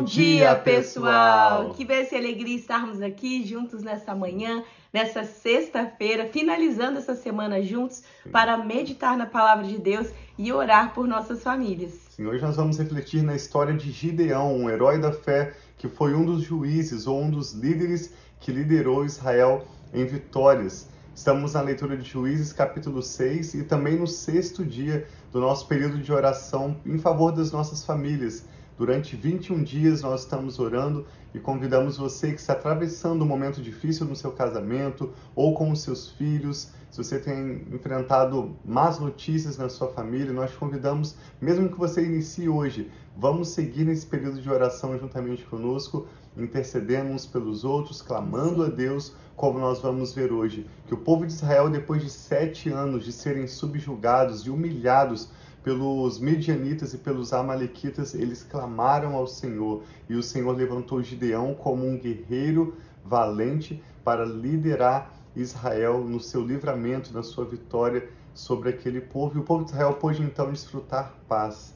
Bom 0.00 0.04
dia, 0.04 0.54
pessoal! 0.54 1.74
Que 1.74 1.84
bênção 1.84 2.16
e 2.16 2.22
alegria 2.22 2.56
estarmos 2.56 3.02
aqui 3.02 3.44
juntos 3.44 3.82
nessa 3.82 4.14
manhã, 4.14 4.64
nessa 4.90 5.24
sexta-feira, 5.24 6.24
finalizando 6.24 6.98
essa 6.98 7.14
semana 7.14 7.60
juntos 7.60 8.02
para 8.32 8.56
meditar 8.56 9.14
na 9.14 9.26
palavra 9.26 9.66
de 9.66 9.76
Deus 9.76 10.08
e 10.38 10.50
orar 10.54 10.94
por 10.94 11.06
nossas 11.06 11.42
famílias. 11.42 11.92
Sim, 12.16 12.24
hoje 12.24 12.42
nós 12.42 12.56
vamos 12.56 12.78
refletir 12.78 13.22
na 13.22 13.36
história 13.36 13.74
de 13.74 13.92
Gideão, 13.92 14.56
um 14.56 14.70
herói 14.70 14.98
da 14.98 15.12
fé 15.12 15.52
que 15.76 15.86
foi 15.86 16.14
um 16.14 16.24
dos 16.24 16.44
juízes 16.44 17.06
ou 17.06 17.20
um 17.20 17.30
dos 17.30 17.52
líderes 17.52 18.14
que 18.40 18.50
liderou 18.50 19.04
Israel 19.04 19.66
em 19.92 20.06
vitórias. 20.06 20.88
Estamos 21.14 21.52
na 21.52 21.60
leitura 21.60 21.98
de 21.98 22.08
Juízes, 22.08 22.54
capítulo 22.54 23.02
6, 23.02 23.52
e 23.52 23.64
também 23.64 23.96
no 23.96 24.06
sexto 24.06 24.64
dia 24.64 25.06
do 25.30 25.40
nosso 25.40 25.68
período 25.68 25.98
de 25.98 26.10
oração 26.10 26.74
em 26.86 26.96
favor 26.96 27.32
das 27.32 27.52
nossas 27.52 27.84
famílias. 27.84 28.46
Durante 28.80 29.14
21 29.14 29.62
dias 29.62 30.00
nós 30.00 30.22
estamos 30.22 30.58
orando 30.58 31.04
e 31.34 31.38
convidamos 31.38 31.98
você 31.98 32.32
que 32.32 32.40
está 32.40 32.54
atravessando 32.54 33.22
um 33.22 33.28
momento 33.28 33.60
difícil 33.60 34.06
no 34.06 34.16
seu 34.16 34.32
casamento 34.32 35.12
ou 35.36 35.52
com 35.52 35.70
os 35.70 35.82
seus 35.82 36.08
filhos, 36.12 36.72
se 36.90 36.96
você 36.96 37.18
tem 37.18 37.66
enfrentado 37.70 38.56
más 38.64 38.98
notícias 38.98 39.58
na 39.58 39.68
sua 39.68 39.88
família, 39.88 40.32
nós 40.32 40.52
te 40.52 40.56
convidamos, 40.56 41.14
mesmo 41.38 41.68
que 41.68 41.76
você 41.76 42.02
inicie 42.02 42.48
hoje, 42.48 42.90
vamos 43.14 43.50
seguir 43.50 43.84
nesse 43.84 44.06
período 44.06 44.40
de 44.40 44.48
oração 44.48 44.98
juntamente 44.98 45.44
conosco, 45.44 46.06
intercedendo 46.34 47.10
uns 47.10 47.26
pelos 47.26 47.64
outros, 47.64 48.00
clamando 48.00 48.64
a 48.64 48.68
Deus, 48.70 49.14
como 49.36 49.58
nós 49.58 49.82
vamos 49.82 50.14
ver 50.14 50.32
hoje, 50.32 50.66
que 50.86 50.94
o 50.94 50.98
povo 50.98 51.26
de 51.26 51.34
Israel, 51.34 51.68
depois 51.68 52.02
de 52.02 52.08
sete 52.08 52.70
anos 52.70 53.04
de 53.04 53.12
serem 53.12 53.46
subjugados 53.46 54.46
e 54.46 54.50
humilhados 54.50 55.28
pelos 55.62 56.18
midianitas 56.18 56.94
e 56.94 56.98
pelos 56.98 57.32
amalequitas, 57.32 58.14
eles 58.14 58.42
clamaram 58.42 59.14
ao 59.14 59.26
Senhor 59.26 59.82
e 60.08 60.14
o 60.14 60.22
Senhor 60.22 60.56
levantou 60.56 61.02
Gideão 61.02 61.54
como 61.54 61.86
um 61.86 61.98
guerreiro 61.98 62.76
valente 63.04 63.82
para 64.02 64.24
liderar 64.24 65.12
Israel 65.36 66.00
no 66.00 66.20
seu 66.20 66.42
livramento, 66.44 67.12
na 67.12 67.22
sua 67.22 67.44
vitória 67.44 68.08
sobre 68.34 68.70
aquele 68.70 69.00
povo. 69.00 69.36
E 69.36 69.40
o 69.40 69.44
povo 69.44 69.64
de 69.64 69.70
Israel 69.70 69.94
pôde 69.94 70.22
então 70.22 70.50
desfrutar 70.50 71.14
paz. 71.28 71.74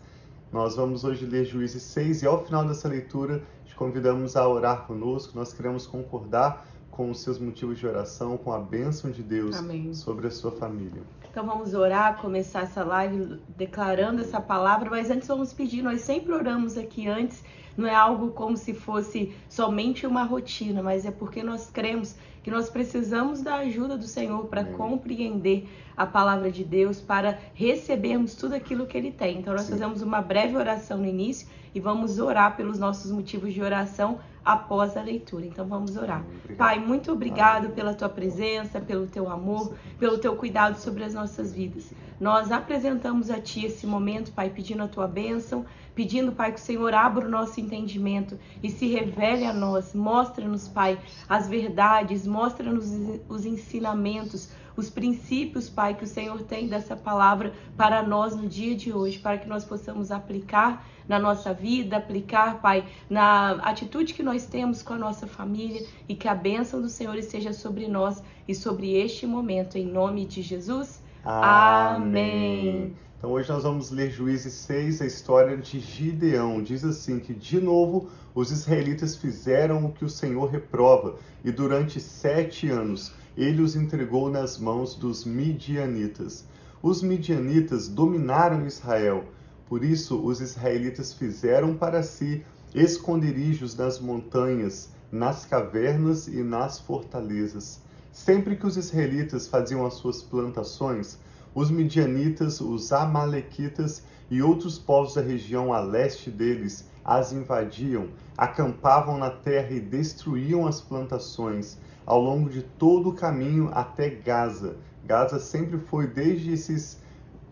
Nós 0.53 0.77
vamos 0.77 1.05
hoje 1.05 1.27
ler 1.27 1.45
Juízes 1.45 1.83
6 1.83 2.23
e 2.23 2.27
ao 2.27 2.45
final 2.45 2.65
dessa 2.65 2.89
leitura 2.89 3.43
te 3.67 3.75
convidamos 3.75 4.37
a 4.37 4.49
orar 4.49 4.87
conosco. 4.87 5.37
Nós 5.37 5.53
queremos 5.53 5.87
concordar 5.87 6.67
com 6.97 7.11
os 7.11 7.21
seus 7.21 7.39
motivos 7.39 7.79
de 7.79 7.87
oração, 7.87 8.37
com 8.37 8.53
a 8.53 8.59
bênção 8.59 9.11
de 9.11 9.23
Deus 9.23 9.57
Amém. 9.57 9.93
sobre 9.93 10.29
a 10.29 10.31
sua 10.31 10.53
família. 10.53 11.03
Então 11.29 11.45
vamos 11.45 11.75
orar, 11.75 12.19
começar 12.21 12.63
essa 12.63 12.85
live 12.85 13.41
declarando 13.57 14.21
essa 14.21 14.41
palavra, 14.41 14.89
mas 14.89 15.11
antes 15.11 15.27
vamos 15.27 15.53
pedir, 15.53 15.83
nós 15.83 16.03
sempre 16.03 16.33
oramos 16.33 16.79
aqui 16.79 17.09
antes, 17.09 17.43
não 17.77 17.89
é 17.89 17.95
algo 17.95 18.31
como 18.31 18.57
se 18.57 18.73
fosse 18.73 19.35
somente 19.49 20.07
uma 20.07 20.23
rotina, 20.23 20.83
mas 20.83 21.05
é 21.05 21.11
porque 21.11 21.43
nós 21.43 21.71
cremos 21.71 22.17
que 22.43 22.51
nós 22.51 22.69
precisamos 22.69 23.41
da 23.41 23.57
ajuda 23.57 23.97
do 23.97 24.07
Senhor 24.07 24.47
para 24.47 24.65
compreender 24.65 25.69
a 25.97 26.05
palavra 26.07 26.51
de 26.51 26.63
Deus, 26.63 27.01
para 27.01 27.39
recebermos 27.55 28.35
tudo 28.35 28.55
aquilo 28.55 28.87
que 28.87 28.99
Ele 28.99 29.11
tem. 29.11 29.39
Então, 29.39 29.55
nós 29.55 29.63
Sim. 29.63 29.73
fazemos 29.73 30.03
uma 30.03 30.21
breve 30.21 30.57
oração 30.57 30.99
no 30.99 31.07
início 31.07 31.49
e 31.75 31.81
vamos 31.81 32.19
orar 32.19 32.57
pelos 32.57 32.79
nossos 32.79 33.11
motivos 33.11 33.53
de 33.53 33.63
oração 33.63 34.21
após 34.45 34.97
a 34.97 35.03
leitura. 35.03 35.47
Então 35.47 35.67
vamos 35.67 35.97
orar. 35.97 36.23
Obrigado. 36.23 36.57
Pai, 36.57 36.79
muito 36.79 37.11
obrigado 37.11 37.71
pela 37.71 37.95
tua 37.95 38.09
presença, 38.09 38.81
pelo 38.81 39.07
teu 39.07 39.29
amor, 39.29 39.75
pelo 39.99 40.19
teu 40.19 40.37
cuidado 40.37 40.79
sobre 40.79 41.03
as 41.03 41.15
nossas 41.15 41.53
vidas. 41.53 41.93
Nós 42.21 42.53
apresentamos 42.53 43.31
a 43.31 43.41
ti 43.41 43.65
esse 43.65 43.87
momento, 43.87 44.33
Pai, 44.33 44.51
pedindo 44.51 44.83
a 44.83 44.89
tua 44.89 45.09
bênção, 45.09 45.65
pedindo, 45.95 46.31
Pai, 46.33 46.53
que 46.53 46.61
o 46.61 46.63
Senhor 46.63 46.95
abra 46.95 47.27
o 47.27 47.31
nosso 47.31 47.59
entendimento 47.65 48.39
e 48.63 48.71
se 48.71 48.87
revele 48.87 49.45
a 49.45 49.53
nós. 49.53 49.95
Mostra-nos, 49.95 50.69
Pai, 50.69 50.99
as 51.29 51.49
verdades, 51.49 52.27
mostra-nos 52.27 52.87
os 53.29 53.45
ensinamentos, 53.45 54.51
os 54.77 54.91
princípios, 54.91 55.69
Pai, 55.69 55.95
que 55.95 56.05
o 56.05 56.07
Senhor 56.07 56.43
tem 56.43 56.69
dessa 56.69 56.97
palavra 56.97 57.53
para 57.77 58.03
nós 58.03 58.37
no 58.37 58.49
dia 58.49 58.75
de 58.75 58.93
hoje, 58.93 59.19
para 59.19 59.39
que 59.39 59.49
nós 59.49 59.65
possamos 59.65 60.11
aplicar 60.11 60.87
na 61.09 61.19
nossa 61.19 61.53
vida, 61.53 61.97
aplicar, 61.97 62.61
Pai, 62.61 62.85
na 63.09 63.53
atitude 63.63 64.15
que 64.15 64.23
nós 64.23 64.47
temos 64.47 64.83
com 64.83 64.95
a 64.95 64.99
nossa 64.99 65.27
família 65.27 65.87
e 66.09 66.15
que 66.15 66.29
a 66.29 66.35
bênção 66.35 66.81
do 66.81 66.89
Senhor 66.89 67.17
esteja 67.17 67.53
sobre 67.53 67.87
nós 67.89 68.23
e 68.49 68.55
sobre 68.55 68.95
este 68.95 69.27
momento, 69.27 69.77
em 69.77 69.87
nome 69.87 70.25
de 70.25 70.43
Jesus. 70.43 71.03
Amém. 71.25 73.04
Então 73.25 73.33
hoje 73.33 73.49
nós 73.49 73.63
vamos 73.63 73.91
ler 73.91 74.11
Juízes 74.11 74.53
6, 74.53 75.01
a 75.01 75.07
história 75.07 75.57
de 75.57 75.81
Gideão. 75.81 76.63
Diz 76.63 76.85
assim 76.85 77.19
que 77.19 77.33
de 77.33 77.59
novo 77.59 78.11
os 78.35 78.51
israelitas 78.51 79.17
fizeram 79.17 79.87
o 79.87 79.93
que 79.93 80.05
o 80.05 80.11
Senhor 80.11 80.51
reprova, 80.51 81.17
e 81.43 81.51
durante 81.51 81.99
sete 82.03 82.69
anos 82.69 83.15
ele 83.35 83.63
os 83.63 83.77
entregou 83.77 84.29
nas 84.29 84.59
mãos 84.59 84.95
dos 84.95 85.25
midianitas. 85.25 86.45
Os 86.83 87.03
midianitas 87.03 87.89
dominaram 87.89 88.67
Israel, 88.67 89.25
por 89.71 89.83
isso 89.83 90.23
os 90.23 90.43
israelitas 90.43 91.15
fizeram 91.15 91.75
para 91.75 92.03
si 92.03 92.45
esconderijos 92.75 93.75
nas 93.75 93.99
montanhas, 93.99 94.91
nas 95.11 95.47
cavernas 95.47 96.29
e 96.29 96.43
nas 96.43 96.79
fortalezas. 96.79 97.81
Sempre 98.13 98.55
que 98.55 98.67
os 98.67 98.77
israelitas 98.77 99.49
faziam 99.49 99.87
as 99.87 99.95
suas 99.95 100.21
plantações, 100.23 101.19
os 101.55 101.71
midianitas, 101.71 102.61
os 102.61 102.93
amalequitas 102.93 104.03
e 104.31 104.43
outros 104.43 104.79
povos 104.79 105.15
da 105.15 105.21
região 105.21 105.73
a 105.73 105.81
leste 105.81 106.31
deles 106.31 106.89
as 107.05 107.33
invadiam, 107.33 108.09
acampavam 108.37 109.19
na 109.19 109.31
terra 109.31 109.71
e 109.71 109.81
destruíam 109.81 110.67
as 110.67 110.81
plantações 110.81 111.79
ao 112.07 112.21
longo 112.21 112.49
de 112.49 112.63
todo 112.63 113.11
o 113.11 113.15
caminho 113.15 113.71
até 113.73 114.09
Gaza. 114.09 114.77
Gaza 115.05 115.39
sempre 115.39 115.79
foi, 115.79 116.07
desde 116.07 116.53
esses 116.53 116.99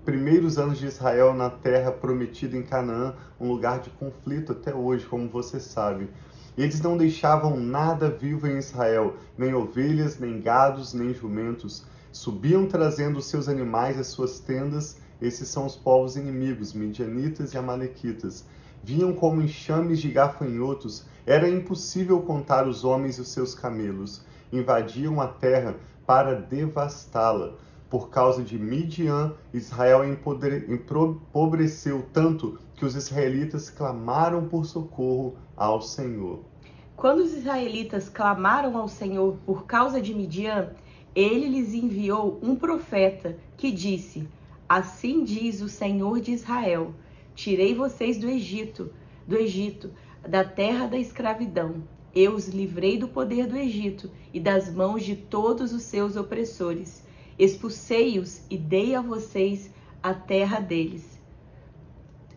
primeiros 0.04 0.58
anos 0.58 0.78
de 0.78 0.86
Israel 0.86 1.34
na 1.34 1.50
terra 1.50 1.92
prometida 1.92 2.56
em 2.56 2.62
Canaã, 2.62 3.14
um 3.38 3.48
lugar 3.48 3.80
de 3.80 3.90
conflito 3.90 4.52
até 4.52 4.74
hoje, 4.74 5.06
como 5.06 5.28
você 5.28 5.60
sabe. 5.60 6.08
Eles 6.56 6.80
não 6.80 6.96
deixavam 6.96 7.56
nada 7.56 8.10
vivo 8.10 8.46
em 8.46 8.58
Israel, 8.58 9.16
nem 9.38 9.54
ovelhas, 9.54 10.18
nem 10.18 10.40
gados, 10.40 10.92
nem 10.92 11.14
jumentos. 11.14 11.86
Subiam 12.12 12.66
trazendo 12.66 13.22
seus 13.22 13.48
animais 13.48 13.98
às 13.98 14.08
suas 14.08 14.38
tendas. 14.38 14.98
Esses 15.20 15.48
são 15.48 15.64
os 15.64 15.74
povos 15.74 16.14
inimigos, 16.14 16.74
midianitas 16.74 17.54
e 17.54 17.58
amalequitas. 17.58 18.44
Vinham 18.84 19.14
como 19.14 19.40
enxames 19.40 19.98
de 19.98 20.10
gafanhotos. 20.10 21.06
Era 21.24 21.48
impossível 21.48 22.20
contar 22.20 22.68
os 22.68 22.84
homens 22.84 23.16
e 23.16 23.22
os 23.22 23.28
seus 23.28 23.54
camelos. 23.54 24.22
Invadiam 24.52 25.22
a 25.22 25.26
terra 25.26 25.74
para 26.06 26.34
devastá-la. 26.34 27.54
Por 27.88 28.10
causa 28.10 28.42
de 28.42 28.58
Midian, 28.58 29.34
Israel 29.52 30.04
empobreceu 30.04 32.06
tanto 32.12 32.58
que 32.74 32.84
os 32.84 32.94
israelitas 32.94 33.70
clamaram 33.70 34.48
por 34.48 34.66
socorro 34.66 35.36
ao 35.56 35.80
Senhor. 35.80 36.40
Quando 36.96 37.20
os 37.20 37.32
israelitas 37.32 38.08
clamaram 38.08 38.76
ao 38.76 38.88
Senhor 38.88 39.36
por 39.46 39.66
causa 39.66 40.00
de 40.00 40.14
Midian, 40.14 40.70
ele 41.14 41.48
lhes 41.48 41.74
enviou 41.74 42.38
um 42.42 42.56
profeta 42.56 43.38
que 43.56 43.70
disse: 43.70 44.26
Assim 44.68 45.24
diz 45.24 45.60
o 45.60 45.68
Senhor 45.68 46.20
de 46.20 46.32
Israel: 46.32 46.94
Tirei 47.34 47.74
vocês 47.74 48.16
do 48.16 48.28
Egito, 48.28 48.90
do 49.26 49.36
Egito, 49.36 49.90
da 50.26 50.44
terra 50.44 50.86
da 50.86 50.98
escravidão. 50.98 51.82
Eu 52.14 52.34
os 52.34 52.48
livrei 52.48 52.98
do 52.98 53.08
poder 53.08 53.46
do 53.46 53.56
Egito 53.56 54.10
e 54.32 54.40
das 54.40 54.72
mãos 54.72 55.02
de 55.02 55.16
todos 55.16 55.72
os 55.72 55.82
seus 55.82 56.16
opressores. 56.16 57.02
Expulsei-os 57.38 58.42
e 58.50 58.56
dei 58.56 58.94
a 58.94 59.00
vocês 59.00 59.70
a 60.02 60.12
terra 60.12 60.60
deles. 60.60 61.18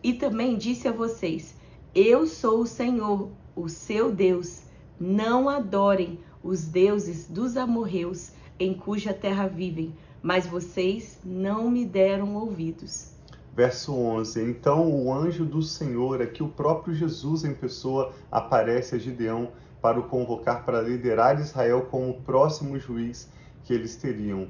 E 0.02 0.14
também 0.14 0.56
disse 0.56 0.86
a 0.86 0.92
vocês: 0.92 1.54
Eu 1.94 2.26
sou 2.26 2.60
o 2.60 2.66
Senhor, 2.66 3.30
o 3.54 3.68
seu 3.68 4.12
Deus. 4.12 4.62
Não 4.98 5.48
adorem 5.48 6.18
os 6.42 6.66
deuses 6.66 7.26
dos 7.28 7.56
amorreus 7.56 8.32
em 8.58 8.74
cuja 8.74 9.12
terra 9.12 9.46
vivem, 9.46 9.94
mas 10.22 10.46
vocês 10.46 11.18
não 11.24 11.70
me 11.70 11.84
deram 11.84 12.34
ouvidos. 12.34 13.12
Verso 13.54 13.94
11: 13.94 14.42
Então 14.42 14.90
o 14.90 15.12
anjo 15.12 15.44
do 15.44 15.62
Senhor, 15.62 16.20
aqui 16.20 16.42
o 16.42 16.48
próprio 16.48 16.94
Jesus 16.94 17.44
em 17.44 17.54
pessoa, 17.54 18.12
aparece 18.30 18.94
a 18.94 18.98
Gideão 18.98 19.50
para 19.80 19.98
o 20.00 20.04
convocar 20.04 20.64
para 20.64 20.80
liderar 20.80 21.40
Israel 21.40 21.86
como 21.90 22.10
o 22.10 22.20
próximo 22.20 22.78
juiz 22.78 23.30
que 23.64 23.72
eles 23.72 23.96
teriam. 23.96 24.48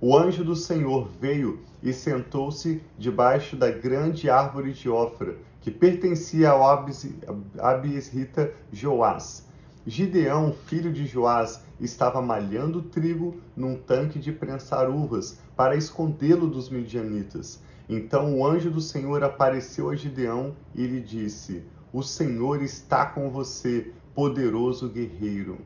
O 0.00 0.16
anjo 0.16 0.44
do 0.44 0.54
Senhor 0.54 1.08
veio 1.20 1.60
e 1.82 1.92
sentou-se 1.92 2.82
debaixo 2.98 3.56
da 3.56 3.70
grande 3.70 4.28
árvore 4.28 4.72
de 4.72 4.88
Ofra, 4.88 5.36
que 5.60 5.70
pertencia 5.70 6.50
ao 6.50 6.62
Abisrita 7.58 8.52
Joás. 8.72 9.45
Gideão, 9.86 10.52
filho 10.66 10.92
de 10.92 11.06
Joás, 11.06 11.62
estava 11.80 12.20
malhando 12.20 12.82
trigo 12.82 13.36
num 13.56 13.76
tanque 13.76 14.18
de 14.18 14.32
prensar 14.32 14.90
uvas 14.90 15.38
para 15.54 15.76
escondê-lo 15.76 16.48
dos 16.48 16.68
midianitas. 16.68 17.62
Então 17.88 18.36
o 18.36 18.44
anjo 18.44 18.68
do 18.68 18.80
Senhor 18.80 19.22
apareceu 19.22 19.88
a 19.88 19.94
Gideão 19.94 20.56
e 20.74 20.84
lhe 20.84 21.00
disse: 21.00 21.62
O 21.92 22.02
Senhor 22.02 22.62
está 22.62 23.06
com 23.06 23.30
você, 23.30 23.92
poderoso 24.12 24.88
guerreiro. 24.88 25.58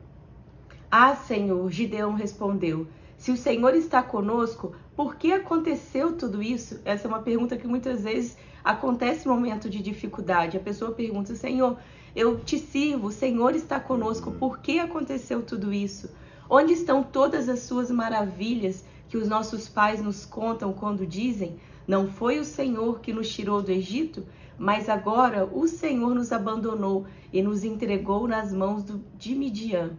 Ah, 0.91 1.15
Senhor, 1.15 1.71
Gideão 1.71 2.13
respondeu. 2.13 2.85
Se 3.17 3.31
o 3.31 3.37
Senhor 3.37 3.73
está 3.75 4.03
conosco, 4.03 4.75
por 4.95 5.15
que 5.15 5.31
aconteceu 5.31 6.15
tudo 6.15 6.43
isso? 6.43 6.79
Essa 6.85 7.07
é 7.07 7.09
uma 7.09 7.21
pergunta 7.23 7.57
que 7.57 7.65
muitas 7.65 8.03
vezes 8.03 8.37
acontece 8.63 9.27
no 9.27 9.33
momento 9.33 9.67
de 9.67 9.81
dificuldade. 9.81 10.57
A 10.57 10.59
pessoa 10.59 10.91
pergunta: 10.91 11.33
Senhor, 11.33 11.77
eu 12.15 12.39
te 12.39 12.59
sirvo, 12.59 13.07
o 13.07 13.11
Senhor 13.11 13.55
está 13.55 13.79
conosco, 13.79 14.31
por 14.31 14.59
que 14.59 14.79
aconteceu 14.79 15.41
tudo 15.41 15.73
isso? 15.73 16.09
Onde 16.49 16.73
estão 16.73 17.01
todas 17.01 17.47
as 17.47 17.59
suas 17.59 17.89
maravilhas 17.89 18.83
que 19.07 19.17
os 19.17 19.27
nossos 19.27 19.69
pais 19.69 20.01
nos 20.01 20.25
contam 20.25 20.73
quando 20.73 21.05
dizem: 21.07 21.57
Não 21.87 22.07
foi 22.07 22.39
o 22.39 22.45
Senhor 22.45 22.99
que 22.99 23.13
nos 23.13 23.33
tirou 23.33 23.61
do 23.61 23.71
Egito, 23.71 24.25
mas 24.57 24.89
agora 24.89 25.45
o 25.45 25.67
Senhor 25.67 26.13
nos 26.13 26.31
abandonou 26.31 27.05
e 27.31 27.41
nos 27.41 27.63
entregou 27.63 28.27
nas 28.27 28.51
mãos 28.51 28.83
do, 28.83 29.01
de 29.17 29.33
Midian. 29.33 29.91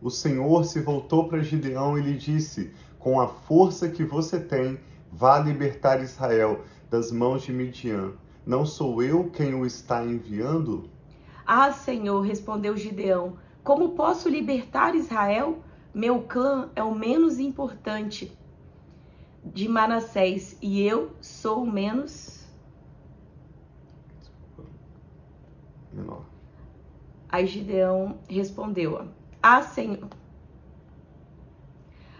O 0.00 0.10
Senhor 0.10 0.64
se 0.64 0.80
voltou 0.80 1.28
para 1.28 1.42
Gideão 1.42 1.98
e 1.98 2.02
lhe 2.02 2.16
disse: 2.16 2.72
Com 2.98 3.20
a 3.20 3.26
força 3.26 3.88
que 3.88 4.04
você 4.04 4.38
tem, 4.38 4.78
vá 5.10 5.38
libertar 5.38 6.02
Israel 6.02 6.60
das 6.90 7.10
mãos 7.10 7.42
de 7.42 7.52
Midian. 7.52 8.12
Não 8.46 8.64
sou 8.64 9.02
eu 9.02 9.30
quem 9.30 9.54
o 9.54 9.66
está 9.66 10.04
enviando? 10.04 10.88
Ah, 11.50 11.72
Senhor, 11.72 12.20
respondeu 12.20 12.76
Gideão, 12.76 13.38
como 13.64 13.94
posso 13.94 14.28
libertar 14.28 14.94
Israel? 14.94 15.62
Meu 15.94 16.24
clã 16.24 16.70
é 16.76 16.82
o 16.84 16.94
menos 16.94 17.38
importante 17.38 18.36
de 19.42 19.66
Manassés 19.66 20.58
e 20.60 20.82
eu 20.82 21.16
sou 21.22 21.62
o 21.62 21.66
menos 21.66 22.46
menor. 25.90 26.26
Aí 27.30 27.46
Gideão 27.46 28.18
respondeu: 28.28 29.08
Ah, 29.42 29.62
Senhor. 29.62 30.06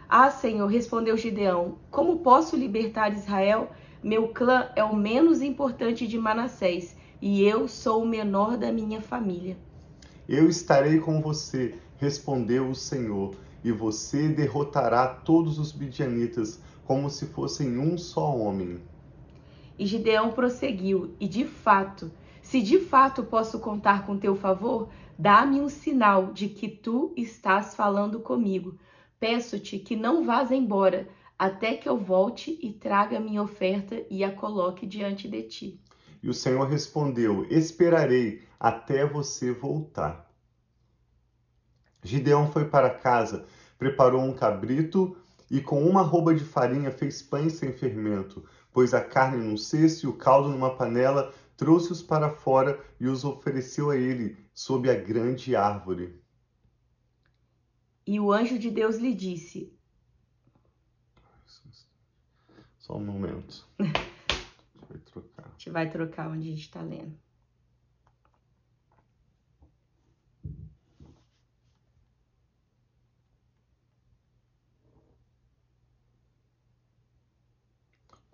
Ah, 0.08 0.30
Senhor, 0.30 0.68
respondeu 0.68 1.18
Gideão: 1.18 1.76
Como 1.90 2.20
posso 2.20 2.56
libertar 2.56 3.12
Israel? 3.12 3.70
Meu 4.02 4.28
clã 4.28 4.70
é 4.74 4.82
o 4.82 4.96
menos 4.96 5.42
importante 5.42 6.08
de 6.08 6.16
Manassés 6.16 6.96
e 7.20 7.42
eu 7.42 7.66
sou 7.66 8.02
o 8.02 8.08
menor 8.08 8.56
da 8.56 8.70
minha 8.70 9.00
família. 9.00 9.56
Eu 10.28 10.48
estarei 10.48 11.00
com 11.00 11.20
você, 11.20 11.74
respondeu 11.96 12.68
o 12.68 12.74
Senhor, 12.74 13.34
e 13.64 13.72
você 13.72 14.28
derrotará 14.28 15.06
todos 15.08 15.58
os 15.58 15.72
midianitas 15.72 16.60
como 16.84 17.10
se 17.10 17.26
fossem 17.26 17.78
um 17.78 17.98
só 17.98 18.34
homem. 18.36 18.80
E 19.78 19.86
Gideão 19.86 20.30
prosseguiu, 20.30 21.14
e 21.18 21.26
de 21.26 21.44
fato, 21.44 22.10
se 22.40 22.62
de 22.62 22.78
fato 22.78 23.22
posso 23.22 23.58
contar 23.58 24.06
com 24.06 24.18
teu 24.18 24.34
favor, 24.34 24.88
dá-me 25.18 25.60
um 25.60 25.68
sinal 25.68 26.32
de 26.32 26.48
que 26.48 26.68
tu 26.68 27.12
estás 27.16 27.74
falando 27.74 28.20
comigo. 28.20 28.78
Peço-te 29.20 29.78
que 29.78 29.96
não 29.96 30.24
vás 30.24 30.50
embora, 30.50 31.08
até 31.38 31.74
que 31.74 31.88
eu 31.88 31.98
volte 31.98 32.58
e 32.62 32.72
traga 32.72 33.20
minha 33.20 33.42
oferta 33.42 34.02
e 34.10 34.24
a 34.24 34.32
coloque 34.32 34.86
diante 34.86 35.28
de 35.28 35.42
ti. 35.42 35.80
E 36.22 36.28
o 36.28 36.34
Senhor 36.34 36.66
respondeu: 36.68 37.46
Esperarei 37.50 38.42
até 38.58 39.06
você 39.06 39.52
voltar. 39.52 40.28
Gideão 42.02 42.50
foi 42.50 42.64
para 42.64 42.90
casa, 42.90 43.46
preparou 43.78 44.22
um 44.22 44.32
cabrito 44.32 45.16
e 45.50 45.60
com 45.60 45.84
uma 45.84 46.02
roupa 46.02 46.34
de 46.34 46.44
farinha 46.44 46.90
fez 46.90 47.22
pães 47.22 47.54
sem 47.54 47.72
fermento, 47.72 48.44
pôs 48.72 48.94
a 48.94 49.00
carne 49.00 49.42
num 49.44 49.56
cesto 49.56 50.06
e 50.06 50.08
o 50.08 50.16
caldo 50.16 50.48
numa 50.48 50.76
panela, 50.76 51.32
trouxe-os 51.56 52.02
para 52.02 52.30
fora 52.30 52.82
e 53.00 53.06
os 53.06 53.24
ofereceu 53.24 53.90
a 53.90 53.96
ele 53.96 54.36
sob 54.52 54.90
a 54.90 54.94
grande 54.94 55.56
árvore. 55.56 56.22
E 58.06 58.18
o 58.20 58.32
anjo 58.32 58.58
de 58.58 58.70
Deus 58.70 58.96
lhe 58.96 59.14
disse: 59.14 59.72
Só 62.78 62.96
um 62.96 63.04
momento. 63.04 63.66
gente 65.58 65.70
vai 65.70 65.90
trocar 65.90 66.30
onde 66.30 66.46
a 66.46 66.50
gente 66.50 66.60
está 66.60 66.80
lendo. 66.80 67.18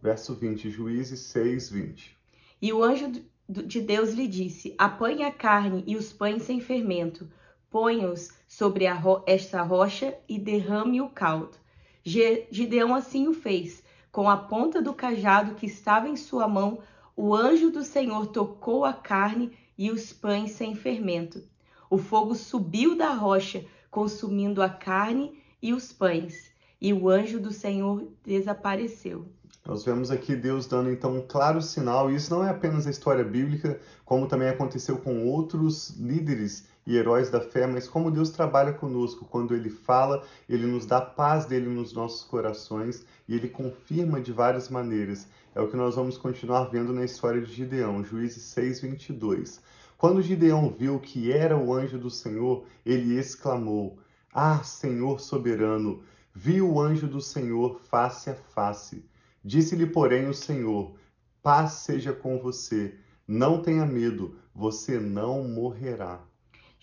Verso 0.03 0.35
20, 0.35 0.69
Juízes 0.69 1.21
6, 1.21 1.71
20. 1.71 2.19
E 2.61 2.73
o 2.75 2.85
anjo 2.85 3.11
de 3.49 3.81
Deus 3.81 4.13
lhe 4.13 4.29
disse: 4.29 4.75
Apanhe 4.77 5.25
a 5.25 5.33
carne 5.33 5.83
e 5.87 5.97
os 5.97 6.13
pães 6.13 6.43
sem 6.43 6.61
fermento, 6.61 7.27
põe-os 7.71 8.29
sobre 8.47 8.87
ro 8.93 9.25
esta 9.27 9.63
rocha 9.63 10.15
e 10.29 10.39
derrame 10.39 11.01
o 11.01 11.09
caldo. 11.09 11.57
Gideão 12.05 12.95
assim 12.95 13.27
o 13.29 13.33
fez 13.33 13.83
com 14.13 14.29
a 14.29 14.37
ponta 14.37 14.81
do 14.81 14.93
cajado 14.93 15.55
que 15.55 15.67
estava 15.67 16.07
em 16.07 16.17
sua 16.17 16.47
mão, 16.47 16.83
o 17.17 17.35
anjo 17.35 17.71
do 17.71 17.83
Senhor 17.83 18.27
tocou 18.27 18.85
a 18.85 18.93
carne 18.93 19.53
e 19.79 19.91
os 19.91 20.13
pães 20.13 20.53
sem 20.53 20.75
fermento. 20.75 21.43
O 21.89 21.99
fogo 21.99 22.35
subiu 22.35 22.97
da 22.97 23.13
rocha, 23.13 23.65
consumindo 23.91 24.61
a 24.63 24.69
carne 24.69 25.41
e 25.63 25.73
os 25.73 25.93
pães, 25.93 26.51
e 26.81 26.93
o 26.93 27.09
anjo 27.09 27.39
do 27.39 27.53
Senhor 27.53 28.09
desapareceu. 28.25 29.27
Nós 29.65 29.85
vemos 29.85 30.11
aqui 30.11 30.37
Deus 30.37 30.67
dando 30.67 30.91
então 30.91 31.17
um 31.17 31.27
claro 31.27 31.63
sinal, 31.63 32.11
e 32.11 32.17
isso 32.17 32.35
não 32.35 32.45
é 32.45 32.51
apenas 32.51 32.87
a 32.87 32.91
história 32.91 33.25
bíblica, 33.25 33.81
como 34.05 34.27
também 34.27 34.49
aconteceu 34.49 34.99
com 34.99 35.27
outros 35.27 35.91
líderes 35.91 36.67
e 36.87 36.97
heróis 36.97 37.31
da 37.31 37.41
fé, 37.41 37.67
mas 37.67 37.89
como 37.89 38.11
Deus 38.11 38.31
trabalha 38.31 38.73
conosco. 38.73 39.25
Quando 39.25 39.55
Ele 39.55 39.71
fala, 39.71 40.23
Ele 40.49 40.67
nos 40.67 40.87
dá 40.87 41.01
paz 41.01 41.47
dele 41.47 41.69
nos 41.69 41.93
nossos 41.93 42.25
corações 42.25 43.05
e 43.29 43.35
Ele 43.35 43.49
confirma 43.49 44.21
de 44.21 44.33
várias 44.33 44.69
maneiras. 44.69 45.27
É 45.55 45.61
o 45.61 45.69
que 45.69 45.77
nós 45.77 45.95
vamos 45.95 46.19
continuar 46.19 46.65
vendo 46.65 46.93
na 46.93 47.05
história 47.05 47.41
de 47.41 47.53
Gideão, 47.53 48.05
Juízes 48.05 48.43
6, 48.43 48.81
22. 48.81 49.61
Quando 49.97 50.21
Gideão 50.21 50.69
viu 50.69 50.99
que 50.99 51.33
era 51.33 51.57
o 51.57 51.73
anjo 51.73 51.99
do 51.99 52.11
Senhor, 52.11 52.65
ele 52.85 53.19
exclamou: 53.19 53.99
Ah, 54.33 54.63
Senhor 54.63 55.21
soberano! 55.21 56.03
Vi 56.35 56.61
o 56.61 56.81
anjo 56.81 57.07
do 57.07 57.21
Senhor 57.21 57.79
face 57.89 58.29
a 58.29 58.35
face. 58.35 59.05
Disse-lhe, 59.45 59.87
porém, 59.87 60.29
o 60.29 60.35
Senhor: 60.35 60.97
Paz 61.41 61.75
seja 61.75 62.13
com 62.13 62.39
você. 62.41 62.99
Não 63.27 63.63
tenha 63.63 63.87
medo, 63.87 64.37
você 64.53 64.99
não 64.99 65.45
morrerá. 65.45 66.21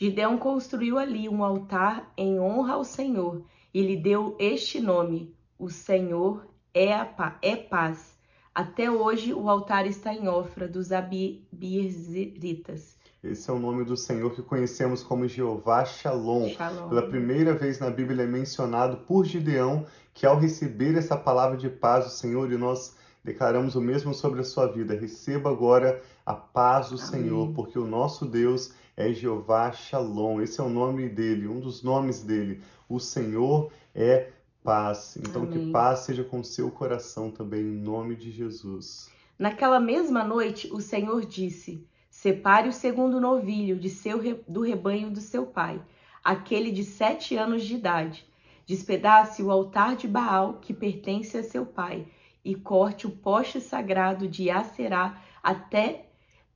Gideão 0.02 0.36
construiu 0.36 0.98
ali 0.98 1.30
um 1.30 1.44
altar 1.44 2.12
em 2.18 2.40
honra 2.40 2.74
ao 2.74 2.84
Senhor 2.84 3.44
e 3.72 3.84
lhe 3.84 3.96
deu 3.96 4.36
este 4.40 4.82
nome: 4.82 5.32
O 5.60 5.70
Senhor 5.70 6.48
é, 6.74 6.92
a 6.92 7.38
é 7.40 7.56
paz. 7.56 8.18
Até 8.54 8.90
hoje 8.90 9.32
o 9.32 9.48
altar 9.48 9.86
está 9.86 10.12
em 10.12 10.28
Ofra 10.28 10.68
dos 10.68 10.92
Abiezeritas. 10.92 12.98
Esse 13.24 13.48
é 13.48 13.54
o 13.54 13.60
nome 13.60 13.86
do 13.86 13.96
Senhor 13.96 14.34
que 14.34 14.42
conhecemos 14.42 15.04
como 15.04 15.28
Jeová 15.28 15.86
Shalom. 15.86 16.50
Shalom. 16.50 16.90
Pela 16.90 17.08
primeira 17.08 17.54
vez 17.54 17.78
na 17.78 17.92
Bíblia 17.92 18.24
é 18.24 18.28
mencionado 18.28 19.06
por 19.06 19.24
Gideão 19.24 19.86
que 20.16 20.26
ao 20.26 20.40
receber 20.40 20.98
essa 20.98 21.16
palavra 21.16 21.56
de 21.56 21.70
paz 21.70 22.06
do 22.06 22.12
Senhor, 22.12 22.52
e 22.52 22.58
nós 22.58 22.98
declaramos 23.24 23.76
o 23.76 23.82
mesmo 23.82 24.16
sobre 24.16 24.42
a 24.42 24.44
sua 24.44 24.66
vida, 24.66 24.96
receba 24.96 25.52
agora 25.52 26.02
a 26.26 26.34
paz 26.34 26.90
do 26.90 26.96
Amém. 26.96 27.06
Senhor, 27.06 27.54
porque 27.54 27.78
o 27.78 27.86
nosso 27.86 28.26
Deus 28.26 28.74
é 28.96 29.14
Jeová 29.14 29.72
Shalom. 29.72 30.42
Esse 30.42 30.60
é 30.60 30.64
o 30.64 30.70
nome 30.70 31.10
dele, 31.10 31.48
um 31.48 31.60
dos 31.60 31.84
nomes 31.84 32.24
dele. 32.24 32.62
O 32.88 33.00
Senhor 33.00 33.72
é 33.96 34.30
paz. 34.64 35.18
Então, 35.18 35.44
Amém. 35.44 35.66
que 35.66 35.72
paz 35.72 36.00
seja 36.00 36.24
com 36.24 36.40
o 36.40 36.46
seu 36.46 36.70
coração 36.72 37.32
também, 37.32 37.62
em 37.62 37.80
nome 37.80 38.16
de 38.16 38.32
Jesus. 38.32 39.10
Naquela 39.38 39.80
mesma 39.80 40.24
noite, 40.24 40.70
o 40.72 40.80
Senhor 40.80 41.26
disse: 41.26 41.88
Separe 42.10 42.70
o 42.70 42.74
segundo 42.74 43.20
novilho 43.20 43.80
de 43.80 43.90
seu, 43.90 44.20
do 44.48 44.62
rebanho 44.62 45.10
do 45.10 45.22
seu 45.22 45.46
pai, 45.46 45.82
aquele 46.24 46.72
de 46.72 46.84
sete 46.84 47.36
anos 47.36 47.64
de 47.64 47.76
idade. 47.76 48.26
Despedace 48.66 49.42
o 49.42 49.50
altar 49.50 49.96
de 49.96 50.08
Baal 50.08 50.60
que 50.62 50.74
pertence 50.74 51.38
a 51.38 51.44
seu 51.44 51.66
pai, 51.66 52.06
e 52.44 52.56
corte 52.56 53.08
o 53.08 53.12
poste 53.12 53.60
sagrado 53.60 54.28
de 54.28 54.50
Aserá 54.50 55.20
até 55.42 56.11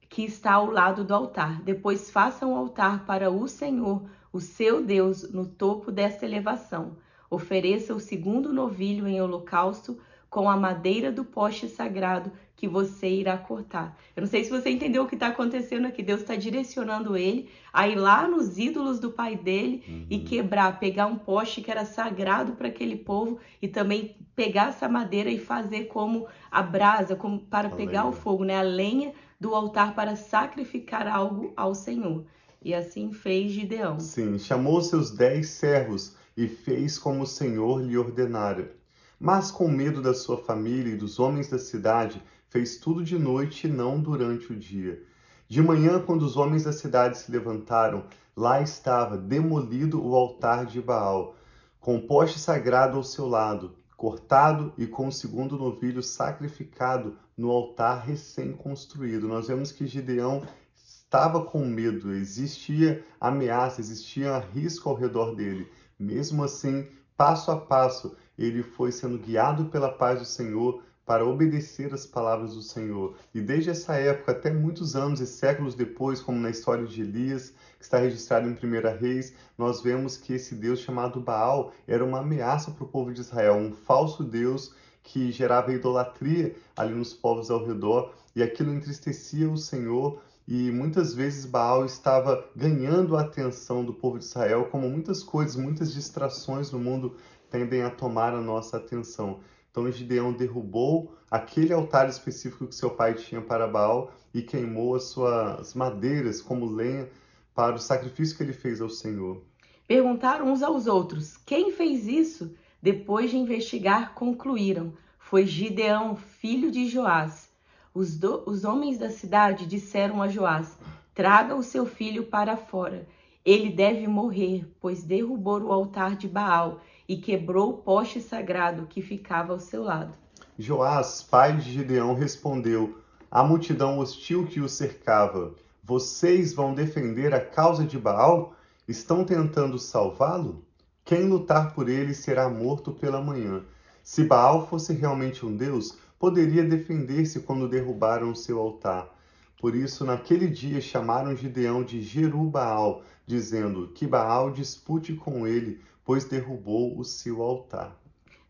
que 0.09 0.23
está 0.23 0.53
ao 0.53 0.69
lado 0.69 1.03
do 1.03 1.13
altar. 1.13 1.61
Depois 1.61 2.11
faça 2.11 2.45
um 2.45 2.55
altar 2.55 3.05
para 3.05 3.29
o 3.29 3.47
Senhor, 3.47 4.03
o 4.31 4.39
seu 4.39 4.83
Deus, 4.83 5.31
no 5.31 5.45
topo 5.45 5.91
desta 5.91 6.25
elevação. 6.25 6.97
Ofereça 7.29 7.93
o 7.93 7.99
segundo 7.99 8.53
novilho 8.53 9.07
em 9.07 9.21
holocausto 9.21 9.97
com 10.29 10.49
a 10.49 10.57
madeira 10.57 11.11
do 11.11 11.23
poste 11.23 11.67
sagrado 11.67 12.31
que 12.57 12.67
você 12.67 13.07
irá 13.07 13.37
cortar. 13.37 13.97
Eu 14.15 14.21
não 14.21 14.27
sei 14.27 14.43
se 14.43 14.49
você 14.49 14.69
entendeu 14.69 15.03
o 15.03 15.07
que 15.07 15.15
está 15.15 15.27
acontecendo 15.27 15.85
aqui. 15.85 16.01
Deus 16.01 16.21
está 16.21 16.35
direcionando 16.35 17.15
ele 17.17 17.49
a 17.71 17.87
ir 17.87 17.95
lá 17.95 18.27
nos 18.27 18.57
ídolos 18.57 18.99
do 18.99 19.11
pai 19.11 19.35
dele 19.35 19.83
uhum. 19.87 20.05
e 20.09 20.19
quebrar, 20.19 20.79
pegar 20.79 21.07
um 21.07 21.17
poste 21.17 21.61
que 21.61 21.69
era 21.69 21.85
sagrado 21.85 22.53
para 22.53 22.67
aquele 22.67 22.95
povo 22.95 23.39
e 23.61 23.67
também 23.67 24.15
pegar 24.35 24.69
essa 24.69 24.87
madeira 24.87 25.29
e 25.29 25.37
fazer 25.37 25.85
como 25.85 26.27
a 26.51 26.61
brasa, 26.61 27.15
como 27.15 27.39
para 27.39 27.67
a 27.67 27.71
pegar 27.71 28.03
lenha. 28.03 28.05
o 28.05 28.13
fogo, 28.13 28.43
né? 28.43 28.57
A 28.57 28.61
lenha 28.61 29.13
do 29.39 29.53
altar 29.53 29.95
para 29.95 30.15
sacrificar 30.15 31.07
algo 31.07 31.53
ao 31.55 31.75
Senhor. 31.75 32.25
E 32.61 32.73
assim 32.73 33.11
fez 33.11 33.51
Gideão. 33.51 33.99
Sim, 33.99 34.39
chamou 34.39 34.81
seus 34.81 35.11
dez 35.11 35.49
servos 35.49 36.15
e 36.35 36.47
fez 36.47 36.97
como 36.97 37.23
o 37.23 37.27
Senhor 37.27 37.81
lhe 37.81 37.97
ordenara. 37.97 38.75
Mas 39.19 39.51
com 39.51 39.67
medo 39.67 40.01
da 40.01 40.13
sua 40.13 40.37
família 40.37 40.93
e 40.93 40.97
dos 40.97 41.19
homens 41.19 41.47
da 41.47 41.59
cidade, 41.59 42.21
fez 42.49 42.77
tudo 42.77 43.03
de 43.03 43.17
noite 43.17 43.67
e 43.67 43.69
não 43.69 43.99
durante 43.99 44.51
o 44.51 44.55
dia. 44.55 45.01
De 45.47 45.61
manhã, 45.61 46.01
quando 46.01 46.23
os 46.23 46.37
homens 46.37 46.63
da 46.63 46.73
cidade 46.73 47.17
se 47.17 47.31
levantaram, 47.31 48.05
lá 48.35 48.61
estava 48.61 49.17
demolido 49.17 50.03
o 50.03 50.15
altar 50.15 50.65
de 50.65 50.81
Baal, 50.81 51.35
com 51.79 51.97
o 51.97 52.01
poste 52.01 52.39
sagrado 52.39 52.97
ao 52.97 53.03
seu 53.03 53.27
lado, 53.27 53.75
cortado 53.95 54.73
e 54.77 54.87
com 54.87 55.07
o 55.07 55.11
segundo 55.11 55.57
novilho 55.57 56.01
sacrificado 56.01 57.15
no 57.37 57.51
altar 57.51 58.05
recém-construído. 58.05 59.27
Nós 59.27 59.47
vemos 59.47 59.71
que 59.71 59.85
Gideão 59.85 60.41
estava 60.75 61.43
com 61.43 61.65
medo, 61.65 62.13
existia 62.13 63.03
ameaça, 63.19 63.81
existia 63.81 64.39
risco 64.39 64.89
ao 64.89 64.95
redor 64.95 65.35
dele. 65.35 65.67
Mesmo 65.99 66.43
assim, 66.43 66.87
passo 67.15 67.51
a 67.51 67.57
passo, 67.57 68.15
ele 68.37 68.63
foi 68.63 68.91
sendo 68.91 69.17
guiado 69.17 69.65
pela 69.65 69.91
paz 69.91 70.19
do 70.19 70.25
Senhor 70.25 70.83
para 71.05 71.25
obedecer 71.25 71.93
as 71.93 72.05
palavras 72.05 72.55
do 72.55 72.61
Senhor. 72.61 73.15
E 73.33 73.39
desde 73.39 73.69
essa 73.69 73.93
época, 73.93 74.31
até 74.31 74.51
muitos 74.51 74.95
anos 74.95 75.19
e 75.19 75.27
séculos 75.27 75.75
depois, 75.75 76.19
como 76.19 76.39
na 76.39 76.49
história 76.49 76.85
de 76.85 77.01
Elias, 77.01 77.53
que 77.77 77.83
está 77.83 77.99
registrado 77.99 78.49
em 78.49 78.53
1 78.53 78.99
Reis, 78.99 79.33
nós 79.55 79.81
vemos 79.81 80.17
que 80.17 80.33
esse 80.33 80.55
Deus 80.55 80.79
chamado 80.79 81.21
Baal 81.21 81.71
era 81.87 82.03
uma 82.03 82.19
ameaça 82.19 82.71
para 82.71 82.83
o 82.83 82.87
povo 82.87 83.13
de 83.13 83.21
Israel, 83.21 83.55
um 83.55 83.71
falso 83.71 84.23
Deus 84.23 84.73
que 85.05 85.31
gerava 85.31 85.71
idolatria 85.71 86.55
ali 86.75 86.93
nos 86.93 87.13
povos 87.13 87.49
ao 87.49 87.65
redor, 87.65 88.13
e 88.35 88.43
aquilo 88.43 88.73
entristecia 88.73 89.49
o 89.49 89.57
Senhor. 89.57 90.19
E 90.47 90.69
muitas 90.71 91.13
vezes 91.13 91.45
Baal 91.45 91.85
estava 91.85 92.47
ganhando 92.55 93.15
a 93.15 93.21
atenção 93.21 93.83
do 93.83 93.93
povo 93.93 94.19
de 94.19 94.25
Israel, 94.25 94.65
como 94.65 94.89
muitas 94.89 95.23
coisas, 95.23 95.55
muitas 95.55 95.93
distrações 95.93 96.71
no 96.71 96.79
mundo 96.79 97.15
tendem 97.49 97.83
a 97.83 97.89
tomar 97.89 98.33
a 98.33 98.41
nossa 98.41 98.77
atenção. 98.77 99.39
Então 99.71 99.89
Gideão 99.91 100.33
derrubou 100.33 101.15
aquele 101.29 101.73
altar 101.73 102.07
específico 102.09 102.67
que 102.67 102.75
seu 102.75 102.89
pai 102.89 103.13
tinha 103.13 103.41
para 103.41 103.67
Baal 103.67 104.11
e 104.33 104.41
queimou 104.41 104.95
as 104.95 105.05
suas 105.05 105.73
madeiras 105.73 106.41
como 106.41 106.65
lenha 106.65 107.09
para 107.53 107.75
o 107.75 107.79
sacrifício 107.79 108.35
que 108.35 108.43
ele 108.43 108.53
fez 108.53 108.81
ao 108.81 108.89
Senhor. 108.89 109.41
Perguntaram 109.87 110.51
uns 110.51 110.63
aos 110.63 110.87
outros: 110.87 111.37
quem 111.37 111.71
fez 111.71 112.07
isso? 112.07 112.53
Depois 112.85 113.31
de 113.31 113.37
investigar, 113.37 114.13
concluíram: 114.13 114.93
foi 115.17 115.47
Gideão, 115.47 116.15
filho 116.15 116.69
de 116.69 116.87
Joás. 116.87 117.49
Os, 117.91 118.15
do... 118.15 118.43
Os 118.47 118.63
homens 118.63 118.99
da 118.99 119.09
cidade 119.09 119.65
disseram 119.65 120.21
a 120.21 120.27
Joás: 120.27 120.77
traga 121.11 121.55
o 121.55 121.63
seu 121.63 121.87
filho 121.87 122.25
para 122.25 122.55
fora. 122.55 123.07
Ele 123.43 123.71
deve 123.71 124.05
morrer, 124.07 124.71
pois 124.79 125.03
derrubou 125.03 125.63
o 125.63 125.73
altar 125.73 126.15
de 126.15 126.27
Baal 126.27 126.79
e 127.09 127.17
quebrou 127.17 127.71
o 127.71 127.77
poste 127.77 128.21
sagrado 128.21 128.85
que 128.85 129.01
ficava 129.01 129.53
ao 129.53 129.59
seu 129.59 129.81
lado. 129.81 130.15
Joás, 130.55 131.23
pai 131.23 131.57
de 131.57 131.71
Gideão, 131.71 132.13
respondeu 132.13 132.99
à 133.31 133.43
multidão 133.43 133.97
hostil 133.97 134.45
que 134.45 134.61
o 134.61 134.69
cercava: 134.69 135.55
Vocês 135.83 136.53
vão 136.53 136.75
defender 136.75 137.33
a 137.33 137.43
causa 137.43 137.83
de 137.83 137.97
Baal? 137.97 138.53
Estão 138.87 139.25
tentando 139.25 139.79
salvá-lo? 139.79 140.63
Quem 141.05 141.27
lutar 141.27 141.75
por 141.75 141.87
ele 141.87 142.15
será 142.15 142.49
morto 142.49 142.91
pela 142.91 143.21
manhã. 143.21 143.63
Se 144.01 144.23
Baal 144.23 144.67
fosse 144.67 144.91
realmente 144.91 145.45
um 145.45 145.55
deus, 145.55 145.95
poderia 146.17 146.63
defender-se 146.63 147.41
quando 147.41 147.69
derrubaram 147.69 148.33
seu 148.33 148.59
altar. 148.59 149.15
Por 149.61 149.75
isso, 149.75 150.03
naquele 150.03 150.47
dia 150.47 150.81
chamaram 150.81 151.35
Gideão 151.35 151.83
de 151.83 152.01
Jerubaal, 152.01 153.03
dizendo 153.27 153.91
que 153.93 154.07
Baal 154.07 154.49
dispute 154.49 155.13
com 155.13 155.45
ele, 155.45 155.79
pois 156.03 156.25
derrubou 156.25 156.97
o 156.97 157.03
seu 157.03 157.39
altar. 157.43 157.95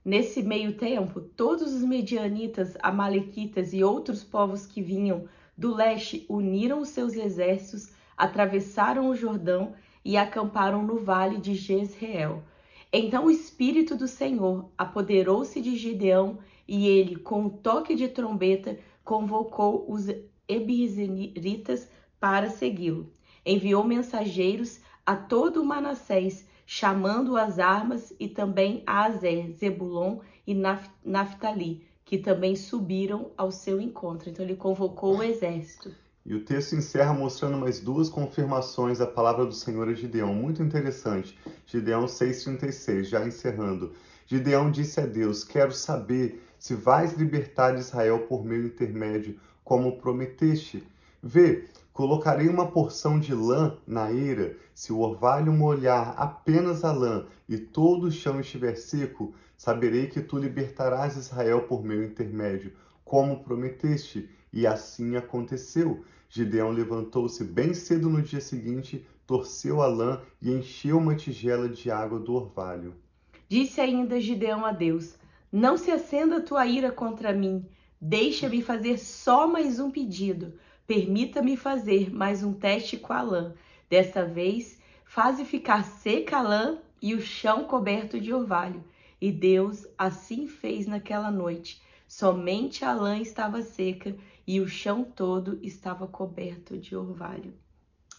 Nesse 0.03 0.41
meio 0.41 0.77
tempo, 0.77 1.19
todos 1.19 1.73
os 1.73 1.81
medianitas, 1.81 2.77
amalequitas 2.81 3.73
e 3.73 3.83
outros 3.83 4.23
povos 4.23 4.65
que 4.65 4.81
vinham 4.81 5.25
do 5.57 5.75
leste 5.75 6.25
uniram 6.29 6.79
os 6.79 6.87
seus 6.87 7.15
exércitos, 7.15 7.89
atravessaram 8.15 9.09
o 9.09 9.15
Jordão 9.15 9.73
e 10.05 10.15
acamparam 10.15 10.83
no 10.83 10.99
vale 10.99 11.37
de 11.37 11.55
Jezreel. 11.55 12.43
Então 12.93 13.25
o 13.25 13.31
Espírito 13.31 13.97
do 13.97 14.07
Senhor 14.07 14.69
apoderou-se 14.77 15.59
de 15.59 15.75
Gideão 15.75 16.37
e 16.67 16.87
ele, 16.87 17.15
com 17.15 17.41
um 17.41 17.49
toque 17.49 17.95
de 17.95 18.07
trombeta, 18.07 18.77
convocou 19.03 19.83
os 19.91 20.07
ebizeritas 20.47 21.89
para 22.19 22.51
segui-lo. 22.51 23.11
Enviou 23.43 23.83
mensageiros 23.83 24.79
a 25.05 25.15
todo 25.15 25.65
Manassés 25.65 26.47
chamando 26.65 27.37
as 27.37 27.59
armas 27.59 28.13
e 28.19 28.27
também 28.27 28.83
a 28.87 29.05
Azer, 29.05 29.51
Zebulon 29.51 30.19
e 30.47 30.55
Naphtali, 31.03 31.85
que 32.03 32.17
também 32.17 32.55
subiram 32.55 33.31
ao 33.37 33.51
seu 33.51 33.79
encontro. 33.79 34.29
Então 34.29 34.45
ele 34.45 34.55
convocou 34.55 35.17
o 35.17 35.23
exército. 35.23 35.93
E 36.25 36.33
o 36.33 36.43
texto 36.43 36.75
encerra 36.75 37.13
mostrando 37.13 37.57
mais 37.57 37.79
duas 37.79 38.09
confirmações 38.09 38.97
da 38.97 39.05
palavra 39.05 39.45
do 39.45 39.53
Senhor 39.53 39.87
a 39.87 39.93
Gideão, 39.93 40.33
muito 40.33 40.63
interessante. 40.63 41.37
Gideão 41.65 42.05
6,36, 42.05 43.03
já 43.03 43.25
encerrando. 43.25 43.93
Gideão 44.25 44.71
disse 44.71 44.99
a 44.99 45.05
Deus: 45.05 45.43
Quero 45.43 45.71
saber 45.71 46.43
se 46.57 46.73
vais 46.73 47.13
libertar 47.13 47.77
Israel 47.77 48.19
por 48.27 48.43
meu 48.43 48.65
intermédio, 48.65 49.39
como 49.63 49.97
prometeste. 49.97 50.83
Vê, 51.21 51.65
Colocarei 51.95 52.49
uma 52.49 52.69
porção 52.69 53.17
de 53.17 53.33
lã 53.33 53.77
na 53.87 54.11
eira, 54.11 54.57
se 54.73 54.91
o 54.91 54.99
orvalho 54.99 55.53
molhar 55.53 56.13
apenas 56.17 56.83
a 56.83 56.91
lã 56.91 57.25
e 57.47 57.57
todo 57.57 58.07
o 58.07 58.11
chão 58.11 58.41
estiver 58.41 58.75
seco, 58.75 59.33
saberei 59.55 60.07
que 60.07 60.19
tu 60.19 60.37
libertarás 60.37 61.15
Israel 61.15 61.61
por 61.61 61.85
meu 61.85 62.03
intermédio, 62.03 62.73
como 63.05 63.41
prometeste. 63.45 64.29
E 64.51 64.67
assim 64.67 65.15
aconteceu. 65.15 66.03
Gideão 66.35 66.69
levantou-se 66.69 67.43
bem 67.45 67.73
cedo 67.73 68.09
no 68.09 68.21
dia 68.21 68.41
seguinte, 68.41 69.07
torceu 69.25 69.81
a 69.81 69.87
lã 69.87 70.21
e 70.41 70.51
encheu 70.51 70.97
uma 70.97 71.15
tigela 71.15 71.69
de 71.69 71.89
água 71.89 72.19
do 72.19 72.33
orvalho. 72.33 72.93
Disse 73.47 73.79
ainda 73.79 74.19
Gideão 74.19 74.65
a 74.65 74.73
Deus: 74.73 75.15
Não 75.49 75.77
se 75.77 75.91
acenda 75.91 76.41
tua 76.41 76.67
ira 76.67 76.91
contra 76.91 77.31
mim. 77.31 77.65
Deixa-me 78.01 78.61
fazer 78.61 78.99
só 78.99 79.47
mais 79.47 79.79
um 79.79 79.89
pedido 79.89 80.53
Permita-me 80.85 81.55
fazer 81.55 82.13
mais 82.13 82.43
um 82.43 82.53
teste 82.53 82.97
com 82.97 83.13
a 83.13 83.21
lã. 83.21 83.53
Desta 83.89 84.25
vez, 84.25 84.77
faze 85.05 85.45
ficar 85.45 85.85
seca 85.85 86.37
a 86.37 86.41
lã 86.41 86.77
e 87.01 87.15
o 87.15 87.21
chão 87.21 87.63
coberto 87.63 88.19
de 88.19 88.33
orvalho. 88.33 88.83
E 89.19 89.31
Deus 89.31 89.87
assim 89.97 90.47
fez 90.47 90.85
naquela 90.85 91.31
noite. 91.31 91.81
Somente 92.07 92.85
a 92.85 92.93
lã 92.93 93.17
estava 93.17 93.63
seca 93.63 94.15
e 94.47 94.59
o 94.61 94.67
chão 94.67 95.03
todo 95.03 95.59
estava 95.61 96.07
coberto 96.07 96.77
de 96.77 96.95
orvalho. 96.95 97.53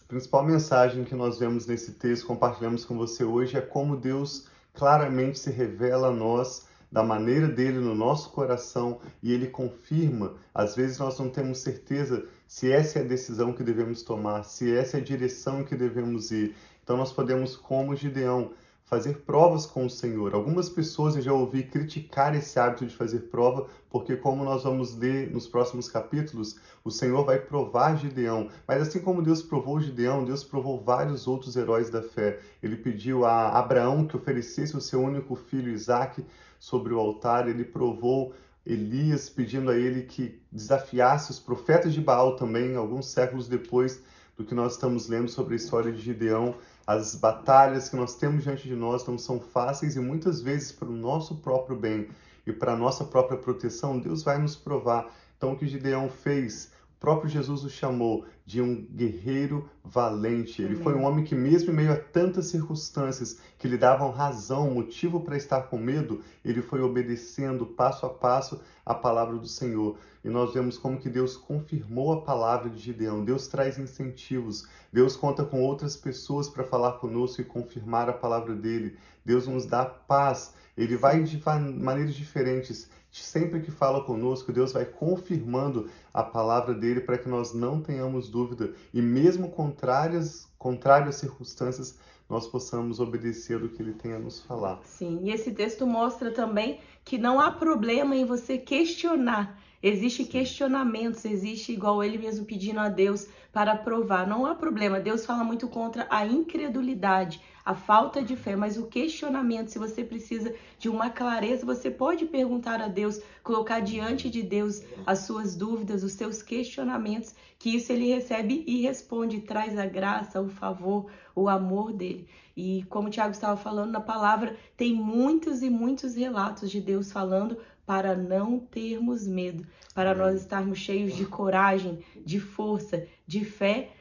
A 0.03 0.07
principal 0.07 0.45
mensagem 0.45 1.03
que 1.03 1.15
nós 1.15 1.37
vemos 1.39 1.65
nesse 1.67 1.93
texto, 1.93 2.27
compartilhamos 2.27 2.85
com 2.85 2.97
você 2.97 3.23
hoje, 3.23 3.57
é 3.57 3.61
como 3.61 3.97
Deus 3.97 4.47
claramente 4.73 5.39
se 5.39 5.51
revela 5.51 6.09
a 6.09 6.13
nós 6.13 6.67
da 6.91 7.03
maneira 7.03 7.47
dele 7.47 7.79
no 7.79 7.93
nosso 7.93 8.29
coração 8.31 8.99
e 9.21 9.33
ele 9.33 9.47
confirma. 9.47 10.35
Às 10.53 10.75
vezes 10.75 10.97
nós 10.97 11.19
não 11.19 11.29
temos 11.29 11.59
certeza 11.59 12.25
se 12.47 12.71
essa 12.71 12.99
é 12.99 13.01
a 13.01 13.05
decisão 13.07 13.51
que 13.51 13.63
devemos 13.63 14.01
tomar, 14.03 14.43
se 14.43 14.73
essa 14.73 14.97
é 14.97 15.01
a 15.01 15.03
direção 15.03 15.63
que 15.63 15.75
devemos 15.75 16.31
ir. 16.31 16.55
Então 16.81 16.95
nós 16.95 17.11
podemos, 17.11 17.57
como 17.57 17.95
Gideão, 17.95 18.53
fazer 18.87 19.17
provas 19.25 19.65
com 19.65 19.85
o 19.85 19.89
Senhor. 19.89 20.33
Algumas 20.33 20.69
pessoas 20.69 21.15
eu 21.15 21.21
já 21.21 21.33
ouvi 21.33 21.63
criticar 21.63 22.33
esse 22.33 22.57
hábito 22.57 22.85
de 22.85 22.95
fazer 22.95 23.19
prova, 23.29 23.67
porque 23.89 24.15
como 24.15 24.45
nós 24.45 24.63
vamos 24.63 24.95
ler 24.95 25.29
nos 25.29 25.45
próximos 25.45 25.89
capítulos, 25.89 26.57
o 26.85 26.89
Senhor 26.89 27.25
vai 27.25 27.37
provar 27.37 27.97
Gideão. 27.97 28.49
Mas 28.65 28.81
assim 28.81 28.99
como 28.99 29.21
Deus 29.21 29.43
provou 29.43 29.81
Gideão, 29.81 30.23
Deus 30.23 30.41
provou 30.41 30.81
vários 30.81 31.27
outros 31.27 31.57
heróis 31.57 31.89
da 31.89 32.01
fé. 32.01 32.39
Ele 32.63 32.77
pediu 32.77 33.25
a 33.25 33.59
Abraão 33.59 34.07
que 34.07 34.15
oferecesse 34.15 34.75
o 34.77 34.81
seu 34.81 35.01
único 35.01 35.35
filho 35.35 35.69
Isaque 35.69 36.25
sobre 36.57 36.93
o 36.93 36.99
altar, 36.99 37.49
ele 37.49 37.65
provou 37.65 38.33
Elias 38.65 39.29
pedindo 39.29 39.69
a 39.69 39.77
ele 39.77 40.03
que 40.03 40.41
desafiasse 40.49 41.29
os 41.29 41.39
profetas 41.39 41.93
de 41.93 41.99
Baal 42.01 42.37
também, 42.37 42.75
alguns 42.75 43.07
séculos 43.07 43.49
depois 43.49 44.01
do 44.37 44.45
que 44.45 44.53
nós 44.53 44.73
estamos 44.73 45.09
lendo 45.09 45.29
sobre 45.29 45.53
a 45.53 45.57
história 45.57 45.91
de 45.91 45.99
Gideão. 45.99 46.55
As 46.87 47.15
batalhas 47.15 47.89
que 47.89 47.97
nós 47.97 48.15
temos 48.15 48.45
diante 48.45 48.65
de 48.65 48.73
nós 48.73 49.05
não 49.05 49.17
são 49.17 49.41
fáceis 49.41 49.97
e 49.97 49.99
muitas 49.99 50.41
vezes 50.41 50.71
para 50.71 50.87
o 50.87 50.91
nosso 50.93 51.35
próprio 51.35 51.77
bem 51.77 52.07
e 52.45 52.53
para 52.53 52.71
a 52.71 52.77
nossa 52.77 53.03
própria 53.03 53.37
proteção, 53.37 53.99
Deus 53.99 54.23
vai 54.23 54.37
nos 54.37 54.55
provar. 54.55 55.13
Então, 55.35 55.51
o 55.51 55.57
que 55.57 55.67
Gideão 55.67 56.09
fez, 56.09 56.71
próprio 56.99 57.29
Jesus 57.29 57.63
o 57.63 57.69
chamou, 57.69 58.25
de 58.45 58.61
um 58.61 58.75
guerreiro 58.75 59.69
valente. 59.83 60.61
Ele 60.61 60.73
Amém. 60.73 60.83
foi 60.83 60.95
um 60.95 61.03
homem 61.03 61.23
que, 61.23 61.35
mesmo 61.35 61.71
em 61.71 61.75
meio 61.75 61.91
a 61.91 61.97
tantas 61.97 62.47
circunstâncias 62.47 63.39
que 63.57 63.67
lhe 63.67 63.77
davam 63.77 64.09
razão, 64.09 64.71
motivo 64.71 65.19
para 65.19 65.37
estar 65.37 65.63
com 65.63 65.77
medo, 65.77 66.21
ele 66.43 66.61
foi 66.61 66.81
obedecendo 66.81 67.65
passo 67.65 68.05
a 68.05 68.09
passo 68.09 68.59
a 68.85 68.93
palavra 68.93 69.37
do 69.37 69.47
Senhor. 69.47 69.97
E 70.23 70.29
nós 70.29 70.53
vemos 70.53 70.77
como 70.77 70.97
que 70.97 71.09
Deus 71.09 71.37
confirmou 71.37 72.13
a 72.13 72.21
palavra 72.21 72.69
de 72.69 72.79
Gideão. 72.79 73.23
Deus 73.23 73.47
traz 73.47 73.77
incentivos. 73.77 74.67
Deus 74.91 75.15
conta 75.15 75.43
com 75.43 75.61
outras 75.61 75.95
pessoas 75.95 76.49
para 76.49 76.63
falar 76.63 76.93
conosco 76.93 77.41
e 77.41 77.45
confirmar 77.45 78.09
a 78.09 78.13
palavra 78.13 78.55
dele. 78.55 78.97
Deus 79.23 79.47
nos 79.47 79.65
dá 79.65 79.85
paz. 79.85 80.53
Ele 80.77 80.95
vai 80.95 81.23
de 81.23 81.41
maneiras 81.79 82.15
diferentes 82.15 82.89
sempre 83.11 83.61
que 83.61 83.71
fala 83.71 84.03
conosco, 84.03 84.51
Deus 84.51 84.73
vai 84.73 84.85
confirmando 84.85 85.89
a 86.13 86.23
palavra 86.23 86.73
dele 86.73 87.01
para 87.01 87.17
que 87.17 87.29
nós 87.29 87.53
não 87.53 87.81
tenhamos 87.81 88.29
dúvida 88.29 88.73
e 88.93 89.01
mesmo 89.01 89.49
contrárias, 89.49 90.47
contrárias 90.57 91.15
circunstâncias, 91.15 91.97
nós 92.29 92.45
possamos 92.47 92.99
obedecer 92.99 93.63
o 93.63 93.69
que 93.69 93.81
ele 93.81 93.93
tem 93.93 94.13
a 94.13 94.19
nos 94.19 94.41
falar. 94.41 94.79
Sim, 94.83 95.19
e 95.23 95.31
esse 95.31 95.51
texto 95.51 95.87
mostra 95.87 96.31
também 96.31 96.79
que 97.05 97.17
não 97.17 97.39
há 97.39 97.51
problema 97.51 98.15
em 98.15 98.25
você 98.25 98.57
questionar. 98.57 99.57
Existem 99.81 100.25
questionamentos, 100.25 101.23
existe 101.23 101.71
igual 101.71 102.03
ele 102.03 102.17
mesmo 102.17 102.45
pedindo 102.45 102.79
a 102.79 102.89
Deus 102.89 103.27
para 103.53 103.75
provar. 103.75 104.27
Não 104.27 104.45
há 104.45 104.55
problema. 104.55 104.99
Deus 104.99 105.25
fala 105.25 105.43
muito 105.43 105.67
contra 105.67 106.07
a 106.09 106.25
incredulidade, 106.25 107.39
a 107.67 107.75
falta 107.75 108.23
de 108.23 108.33
fé, 108.33 108.55
mas 108.55 108.77
o 108.77 108.85
questionamento, 108.85 109.67
se 109.67 109.77
você 109.77 110.01
precisa 110.01 110.55
de 110.79 110.87
uma 110.87 111.09
clareza, 111.09 111.65
você 111.65 111.91
pode 111.91 112.25
perguntar 112.25 112.79
a 112.79 112.87
Deus, 112.87 113.19
colocar 113.43 113.81
diante 113.81 114.29
de 114.29 114.41
Deus 114.41 114.81
as 115.05 115.19
suas 115.19 115.53
dúvidas, 115.53 116.01
os 116.01 116.13
seus 116.13 116.41
questionamentos, 116.41 117.35
que 117.59 117.75
isso 117.75 117.91
ele 117.91 118.07
recebe 118.07 118.63
e 118.65 118.83
responde, 118.83 119.41
traz 119.41 119.77
a 119.77 119.85
graça, 119.85 120.41
o 120.41 120.47
favor, 120.47 121.07
o 121.35 121.49
amor 121.49 121.91
dele. 121.91 122.29
E 122.55 122.85
como 122.89 123.09
o 123.09 123.11
Tiago 123.11 123.31
estava 123.31 123.57
falando 123.57 123.91
na 123.91 123.99
palavra, 123.99 124.55
tem 124.77 124.93
muitos 124.93 125.61
e 125.61 125.69
muitos 125.69 126.15
relatos 126.15 126.71
de 126.71 126.79
Deus 126.79 127.11
falando 127.11 127.57
para 127.85 128.15
não 128.15 128.59
termos 128.59 129.27
medo, 129.27 129.67
para 129.93 130.15
nós 130.15 130.39
estarmos 130.39 130.79
cheios 130.79 131.13
de 131.13 131.25
coragem, 131.25 131.99
de 132.25 132.39
força, 132.39 133.05
de 133.27 133.43
fé 133.43 133.91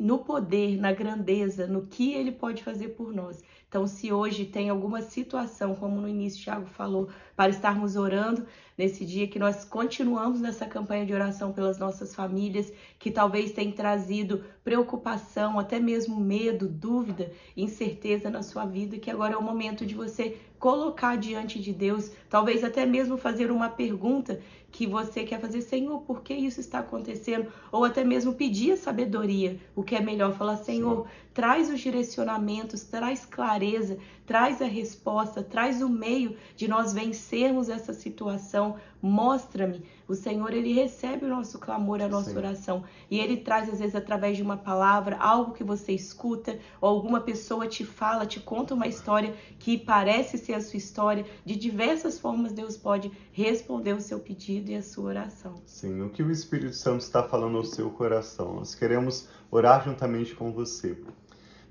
no 0.00 0.18
poder, 0.20 0.78
na 0.78 0.92
grandeza, 0.92 1.66
no 1.66 1.86
que 1.86 2.14
ele 2.14 2.32
pode 2.32 2.62
fazer 2.62 2.88
por 2.90 3.12
nós. 3.12 3.42
Então, 3.68 3.86
se 3.86 4.12
hoje 4.12 4.44
tem 4.44 4.70
alguma 4.70 5.02
situação, 5.02 5.74
como 5.74 6.00
no 6.00 6.08
início 6.08 6.40
o 6.40 6.44
Thiago 6.44 6.66
falou, 6.66 7.10
para 7.34 7.50
estarmos 7.50 7.96
orando 7.96 8.46
nesse 8.76 9.04
dia, 9.04 9.28
que 9.28 9.38
nós 9.38 9.64
continuamos 9.64 10.40
nessa 10.40 10.66
campanha 10.66 11.04
de 11.04 11.12
oração 11.12 11.52
pelas 11.52 11.78
nossas 11.78 12.14
famílias, 12.14 12.72
que 12.98 13.10
talvez 13.10 13.52
tenha 13.52 13.72
trazido 13.72 14.44
preocupação, 14.66 15.60
até 15.60 15.78
mesmo 15.78 16.18
medo, 16.18 16.68
dúvida, 16.68 17.30
incerteza 17.56 18.28
na 18.28 18.42
sua 18.42 18.64
vida, 18.66 18.98
que 18.98 19.08
agora 19.08 19.34
é 19.34 19.36
o 19.36 19.40
momento 19.40 19.86
de 19.86 19.94
você 19.94 20.36
colocar 20.58 21.16
diante 21.16 21.60
de 21.60 21.72
Deus, 21.72 22.10
talvez 22.28 22.64
até 22.64 22.84
mesmo 22.84 23.16
fazer 23.16 23.52
uma 23.52 23.68
pergunta 23.68 24.40
que 24.72 24.84
você 24.84 25.22
quer 25.22 25.40
fazer, 25.40 25.62
Senhor, 25.62 26.00
por 26.00 26.20
que 26.20 26.34
isso 26.34 26.58
está 26.60 26.80
acontecendo? 26.80 27.46
Ou 27.70 27.84
até 27.84 28.02
mesmo 28.02 28.34
pedir 28.34 28.72
a 28.72 28.76
sabedoria, 28.76 29.58
o 29.74 29.84
que 29.84 29.94
é 29.94 30.00
melhor 30.00 30.32
falar, 30.32 30.56
Senhor, 30.56 31.06
Sim. 31.06 31.12
traz 31.32 31.70
os 31.70 31.80
direcionamentos, 31.80 32.82
traz 32.82 33.24
clareza, 33.24 33.96
traz 34.26 34.60
a 34.60 34.66
resposta, 34.66 35.42
traz 35.42 35.80
o 35.80 35.88
meio 35.88 36.36
de 36.56 36.66
nós 36.66 36.92
vencermos 36.92 37.68
essa 37.68 37.94
situação. 37.94 38.76
Mostra-me. 39.00 39.84
O 40.08 40.14
Senhor, 40.14 40.52
ele 40.52 40.72
recebe 40.72 41.24
o 41.24 41.28
nosso 41.28 41.58
clamor, 41.58 42.00
a 42.00 42.08
nossa 42.08 42.30
Sim. 42.30 42.36
oração. 42.36 42.84
E 43.10 43.18
ele 43.18 43.38
traz, 43.38 43.68
às 43.68 43.78
vezes, 43.78 43.94
através 43.94 44.36
de 44.36 44.42
uma 44.42 44.56
palavra, 44.56 45.16
algo 45.16 45.52
que 45.52 45.64
você 45.64 45.92
escuta, 45.92 46.58
ou 46.80 46.88
alguma 46.88 47.20
pessoa 47.20 47.66
te 47.66 47.84
fala, 47.84 48.26
te 48.26 48.40
conta 48.40 48.74
uma 48.74 48.86
história 48.86 49.34
que 49.58 49.76
parece 49.76 50.38
ser 50.38 50.54
a 50.54 50.60
sua 50.60 50.76
história. 50.76 51.24
De 51.44 51.56
diversas 51.56 52.18
formas, 52.18 52.52
Deus 52.52 52.76
pode 52.76 53.10
responder 53.32 53.92
o 53.92 54.00
seu 54.00 54.20
pedido 54.20 54.70
e 54.70 54.76
a 54.76 54.82
sua 54.82 55.04
oração. 55.04 55.54
Sim, 55.66 56.02
o 56.02 56.10
que 56.10 56.22
o 56.22 56.30
Espírito 56.30 56.74
Santo 56.74 57.00
está 57.00 57.22
falando 57.22 57.56
ao 57.56 57.64
seu 57.64 57.90
coração. 57.90 58.54
Nós 58.54 58.74
queremos 58.74 59.28
orar 59.50 59.84
juntamente 59.84 60.34
com 60.34 60.52
você. 60.52 60.96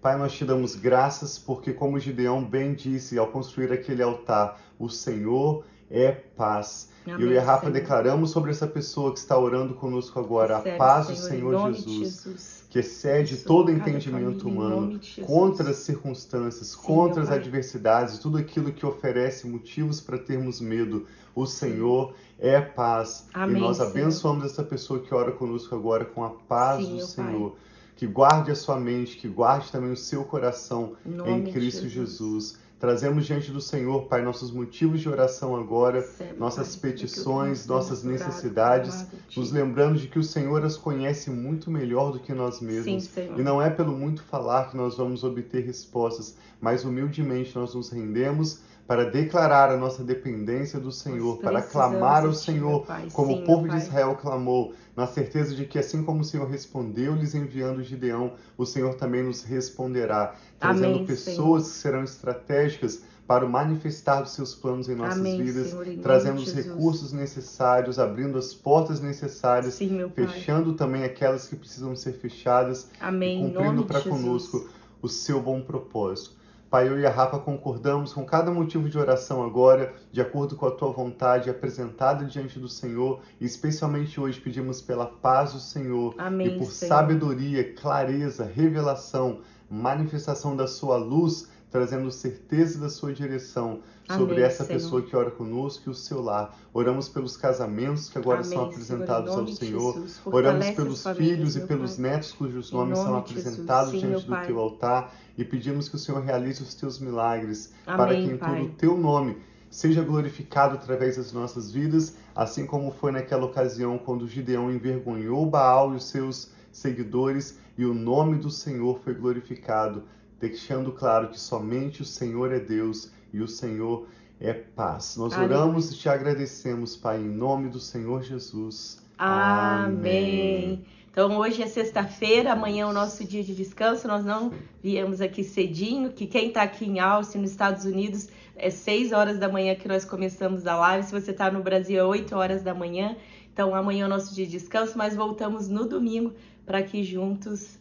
Pai, 0.01 0.17
nós 0.17 0.33
te 0.33 0.45
damos 0.45 0.75
graças 0.75 1.39
porque, 1.39 1.73
como 1.73 1.99
Gideão 1.99 2.43
bem 2.43 2.75
disse 2.75 3.17
ao 3.17 3.31
construir 3.31 3.71
aquele 3.71 4.03
altar, 4.03 4.61
o 4.77 4.87
Senhor 4.87 5.65
é 5.89 6.11
paz. 6.11 6.89
Amém, 7.05 7.21
eu 7.21 7.31
e 7.31 7.37
a 7.37 7.43
Rafa 7.43 7.67
Senhor. 7.67 7.73
declaramos 7.73 8.31
sobre 8.31 8.51
essa 8.51 8.65
pessoa 8.65 9.13
que 9.13 9.19
está 9.19 9.37
orando 9.37 9.75
conosco 9.75 10.19
agora 10.19 10.57
Recebe, 10.57 10.75
a 10.75 10.77
paz 10.77 11.07
do 11.07 11.15
Senhor, 11.15 11.55
Senhor 11.55 11.73
Jesus, 11.73 12.23
Jesus, 12.23 12.63
que 12.69 12.79
excede 12.79 13.37
todo 13.37 13.71
entendimento 13.71 14.43
família, 14.43 14.65
humano, 14.65 14.99
contra 15.25 15.69
as 15.69 15.77
circunstâncias, 15.77 16.75
contra 16.75 17.21
as 17.21 17.29
adversidades, 17.29 18.17
tudo 18.17 18.37
aquilo 18.37 18.71
que 18.71 18.85
oferece 18.85 19.47
motivos 19.47 20.01
para 20.01 20.17
termos 20.17 20.59
medo. 20.59 21.05
O 21.35 21.45
Senhor 21.45 22.15
é 22.39 22.59
paz. 22.59 23.27
Amém, 23.33 23.57
e 23.57 23.59
nós 23.59 23.79
abençoamos 23.79 24.45
essa 24.45 24.63
pessoa 24.63 24.99
que 24.99 25.13
ora 25.13 25.31
conosco 25.31 25.75
agora 25.75 26.05
com 26.05 26.23
a 26.23 26.31
paz 26.31 26.87
do 26.87 27.01
Senhor. 27.01 27.51
Pai 27.51 27.65
que 27.95 28.05
guarde 28.05 28.51
a 28.51 28.55
sua 28.55 28.79
mente, 28.79 29.15
que 29.15 29.27
guarde 29.27 29.71
também 29.71 29.91
o 29.91 29.97
seu 29.97 30.25
coração 30.25 30.95
em 31.05 31.43
Cristo 31.51 31.87
Jesus. 31.87 31.93
Jesus. 31.93 32.64
Trazemos 32.79 33.25
diante 33.25 33.51
do 33.51 33.61
Senhor, 33.61 34.03
Pai, 34.03 34.21
nossos 34.21 34.51
motivos 34.51 34.99
de 34.99 35.07
oração 35.07 35.55
agora, 35.55 36.01
Sempre, 36.01 36.37
nossas 36.37 36.75
pai, 36.75 36.91
petições, 36.91 37.65
nossas 37.65 38.03
necessidades, 38.03 39.07
nos 39.35 39.51
lembrando 39.51 39.97
de 39.97 40.07
que 40.07 40.19
o 40.19 40.23
Senhor 40.23 40.63
as 40.63 40.75
conhece 40.75 41.29
muito 41.29 41.71
melhor 41.71 42.11
do 42.11 42.19
que 42.19 42.33
nós 42.33 42.59
mesmos. 42.59 43.05
Sim, 43.05 43.29
e 43.37 43.41
não 43.41 43.61
é 43.61 43.69
pelo 43.69 43.93
muito 43.93 44.23
falar 44.23 44.69
que 44.69 44.77
nós 44.77 44.97
vamos 44.97 45.23
obter 45.23 45.65
respostas, 45.65 46.35
mas 46.59 46.83
humildemente 46.83 47.55
nós 47.55 47.73
nos 47.73 47.89
rendemos 47.89 48.61
para 48.87 49.09
declarar 49.09 49.71
a 49.71 49.77
nossa 49.77 50.03
dependência 50.03 50.79
do 50.79 50.91
Senhor, 50.91 51.39
para 51.39 51.61
clamar 51.61 52.23
ao 52.23 52.33
Senhor, 52.33 52.85
como 53.13 53.33
Sim, 53.33 53.41
o 53.41 53.45
povo 53.45 53.67
de 53.67 53.77
Israel 53.77 54.15
clamou, 54.15 54.73
na 54.95 55.07
certeza 55.07 55.55
de 55.55 55.65
que 55.65 55.79
assim 55.79 56.03
como 56.03 56.21
o 56.21 56.23
Senhor 56.23 56.47
respondeu-lhes 56.47 57.33
enviando 57.33 57.83
Gideão, 57.83 58.33
o 58.57 58.65
Senhor 58.65 58.93
também 58.95 59.23
nos 59.23 59.43
responderá, 59.43 60.35
trazendo 60.59 60.95
Amém, 60.95 61.05
pessoas 61.05 61.63
Senhor. 61.63 61.73
que 61.73 61.81
serão 61.81 62.03
estratégicas 62.03 63.01
para 63.27 63.43
o 63.43 63.49
manifestar 63.49 64.21
dos 64.21 64.33
seus 64.33 64.53
planos 64.53 64.87
em 64.87 64.93
nossas 64.93 65.17
Amém, 65.17 65.41
vidas, 65.41 65.69
Senhor, 65.69 65.87
trazendo 66.03 66.39
os 66.39 66.53
recursos 66.53 67.11
necessários, 67.11 67.97
abrindo 67.97 68.37
as 68.37 68.53
portas 68.53 69.01
necessárias, 69.01 69.73
Sim, 69.73 70.11
fechando 70.13 70.73
também 70.73 71.03
aquelas 71.03 71.47
que 71.47 71.55
precisam 71.55 71.95
ser 71.95 72.13
fechadas 72.13 72.87
Amém, 72.99 73.47
e 73.47 73.51
cumprindo 73.51 73.83
para 73.83 74.01
conosco 74.01 74.69
o 75.01 75.09
seu 75.09 75.41
bom 75.41 75.59
propósito. 75.61 76.35
Pai, 76.75 76.89
eu 76.89 76.99
e 76.99 77.05
a 77.05 77.09
Rafa 77.09 77.39
concordamos 77.39 78.11
com 78.11 78.25
cada 78.25 78.51
motivo 78.51 78.89
de 78.89 78.97
oração 78.97 79.41
agora, 79.41 79.93
de 80.11 80.19
acordo 80.19 80.57
com 80.57 80.65
a 80.65 80.71
tua 80.71 80.91
vontade 80.91 81.49
apresentada 81.49 82.25
diante 82.25 82.59
do 82.59 82.67
Senhor, 82.67 83.21
e 83.39 83.45
especialmente 83.45 84.19
hoje 84.19 84.41
pedimos 84.41 84.81
pela 84.81 85.05
paz 85.05 85.53
do 85.53 85.59
Senhor 85.61 86.13
Amém, 86.17 86.47
e 86.47 86.57
por 86.57 86.69
Senhor. 86.69 86.89
sabedoria, 86.89 87.73
clareza, 87.75 88.43
revelação, 88.43 89.39
manifestação 89.69 90.53
da 90.53 90.67
sua 90.67 90.97
luz, 90.97 91.49
trazendo 91.75 92.09
certeza 92.09 92.79
da 92.79 92.89
sua 92.89 93.11
direção 93.11 93.81
sobre 94.07 94.35
Amém, 94.35 94.45
essa 94.45 94.63
Senhor. 94.63 94.79
pessoa 94.79 95.01
que 95.01 95.13
ora 95.13 95.29
conosco 95.29 95.83
e 95.87 95.89
o 95.89 95.93
seu 95.93 96.21
lar. 96.21 96.57
Oramos 96.73 97.09
pelos 97.09 97.35
casamentos 97.35 98.09
que 98.09 98.17
agora 98.17 98.39
Amém, 98.39 98.49
são 98.49 98.63
apresentados 98.63 99.57
Senhor, 99.57 99.97
ao 99.97 100.07
Senhor. 100.07 100.33
Oramos 100.33 100.69
pelos 100.69 101.03
filhos 101.17 101.57
e 101.57 101.67
pelos 101.67 101.97
pai. 101.97 102.11
netos 102.11 102.31
cujos 102.31 102.71
nomes 102.71 102.97
são 102.97 103.17
apresentados 103.17 103.91
Sim, 103.91 103.99
diante 103.99 104.25
do 104.25 104.37
teu 104.47 104.57
altar 104.57 105.13
e 105.37 105.43
pedimos 105.43 105.89
que 105.89 105.95
o 105.95 105.99
Senhor 105.99 106.23
realize 106.23 106.63
os 106.63 106.73
teus 106.75 106.97
milagres 106.97 107.73
Amém, 107.85 107.97
para 107.97 108.15
que 108.15 108.21
em 108.21 108.37
todo 108.37 108.63
o 108.63 108.75
teu 108.77 108.97
nome 108.97 109.37
seja 109.69 110.01
glorificado 110.01 110.75
através 110.75 111.17
das 111.17 111.33
nossas 111.33 111.69
vidas, 111.73 112.15
assim 112.33 112.65
como 112.65 112.89
foi 112.89 113.11
naquela 113.11 113.45
ocasião 113.45 113.97
quando 113.97 114.29
Gideão 114.29 114.71
envergonhou 114.71 115.45
Baal 115.45 115.91
e 115.93 115.97
os 115.97 116.05
seus 116.05 116.51
seguidores 116.71 117.59
e 117.77 117.85
o 117.85 117.93
nome 117.93 118.37
do 118.37 118.49
Senhor 118.49 118.97
foi 119.03 119.13
glorificado, 119.13 120.03
deixando 120.39 120.91
claro 120.91 121.29
que 121.29 121.39
somente 121.39 122.01
o 122.01 122.05
Senhor 122.05 122.51
é 122.51 122.59
Deus 122.59 123.11
e 123.33 123.41
o 123.41 123.47
Senhor 123.47 124.07
é 124.39 124.53
paz. 124.53 125.15
Nós 125.17 125.33
Amém. 125.33 125.45
oramos 125.45 125.91
e 125.91 125.97
te 125.97 126.09
agradecemos, 126.09 126.95
Pai, 126.95 127.19
em 127.19 127.29
nome 127.29 127.69
do 127.69 127.79
Senhor 127.79 128.23
Jesus. 128.23 129.03
Amém. 129.17 129.85
Amém. 129.85 130.85
Então 131.09 131.37
hoje 131.37 131.63
é 131.63 131.67
sexta-feira, 131.67 132.51
amanhã 132.51 132.83
é 132.83 132.85
o 132.85 132.91
nosso 132.91 133.23
dia 133.23 133.41
de 133.41 133.55
descanso. 133.55 134.05
Nós 134.05 134.25
não 134.25 134.51
viemos 134.83 135.21
aqui 135.21 135.45
cedinho, 135.45 136.11
que 136.11 136.27
quem 136.27 136.49
está 136.49 136.63
aqui 136.63 136.83
em 136.83 136.99
Austin, 136.99 137.37
nos 137.37 137.51
Estados 137.51 137.85
Unidos, 137.85 138.27
é 138.57 138.69
6 138.69 139.13
horas 139.13 139.39
da 139.39 139.47
manhã 139.47 139.75
que 139.75 139.87
nós 139.87 140.03
começamos 140.03 140.67
a 140.67 140.75
live. 140.75 141.07
Se 141.07 141.13
você 141.13 141.31
está 141.31 141.49
no 141.49 141.63
Brasil, 141.63 141.97
é 141.97 142.03
8 142.03 142.35
horas 142.35 142.61
da 142.61 142.73
manhã. 142.73 143.15
Então 143.53 143.73
amanhã 143.73 144.03
é 144.03 144.05
o 144.07 144.09
nosso 144.09 144.35
dia 144.35 144.45
de 144.45 144.51
descanso, 144.51 144.97
mas 144.97 145.15
voltamos 145.15 145.69
no 145.69 145.87
domingo 145.87 146.33
para 146.65 146.83
que 146.83 147.01
juntos 147.01 147.79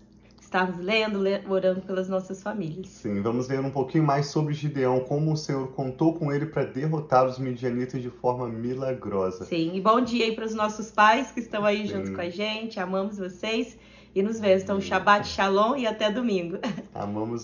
estarmos 0.54 0.78
lendo, 0.78 1.20
orando 1.48 1.80
pelas 1.80 2.08
nossas 2.08 2.40
famílias. 2.40 2.86
Sim, 2.86 3.20
vamos 3.20 3.48
ler 3.48 3.58
um 3.58 3.70
pouquinho 3.70 4.04
mais 4.04 4.26
sobre 4.26 4.54
Gideão, 4.54 5.00
como 5.00 5.32
o 5.32 5.36
Senhor 5.36 5.66
contou 5.72 6.14
com 6.14 6.32
ele 6.32 6.46
para 6.46 6.62
derrotar 6.62 7.26
os 7.26 7.40
midianitas 7.40 8.00
de 8.00 8.08
forma 8.08 8.48
milagrosa. 8.48 9.44
Sim, 9.46 9.72
e 9.74 9.80
bom 9.80 10.00
dia 10.00 10.26
aí 10.26 10.32
para 10.32 10.44
os 10.44 10.54
nossos 10.54 10.92
pais 10.92 11.32
que 11.32 11.40
estão 11.40 11.64
aí 11.64 11.88
Sim. 11.88 11.94
junto 11.94 12.14
com 12.14 12.20
a 12.20 12.30
gente, 12.30 12.78
amamos 12.78 13.18
vocês. 13.18 13.76
e 14.14 14.22
nos 14.22 14.38
vemos. 14.38 14.62
Então, 14.62 14.80
Shabbat 14.80 15.26
Shalom 15.26 15.74
e 15.74 15.88
até 15.88 16.08
domingo. 16.08 16.58
Amamos 16.94 17.42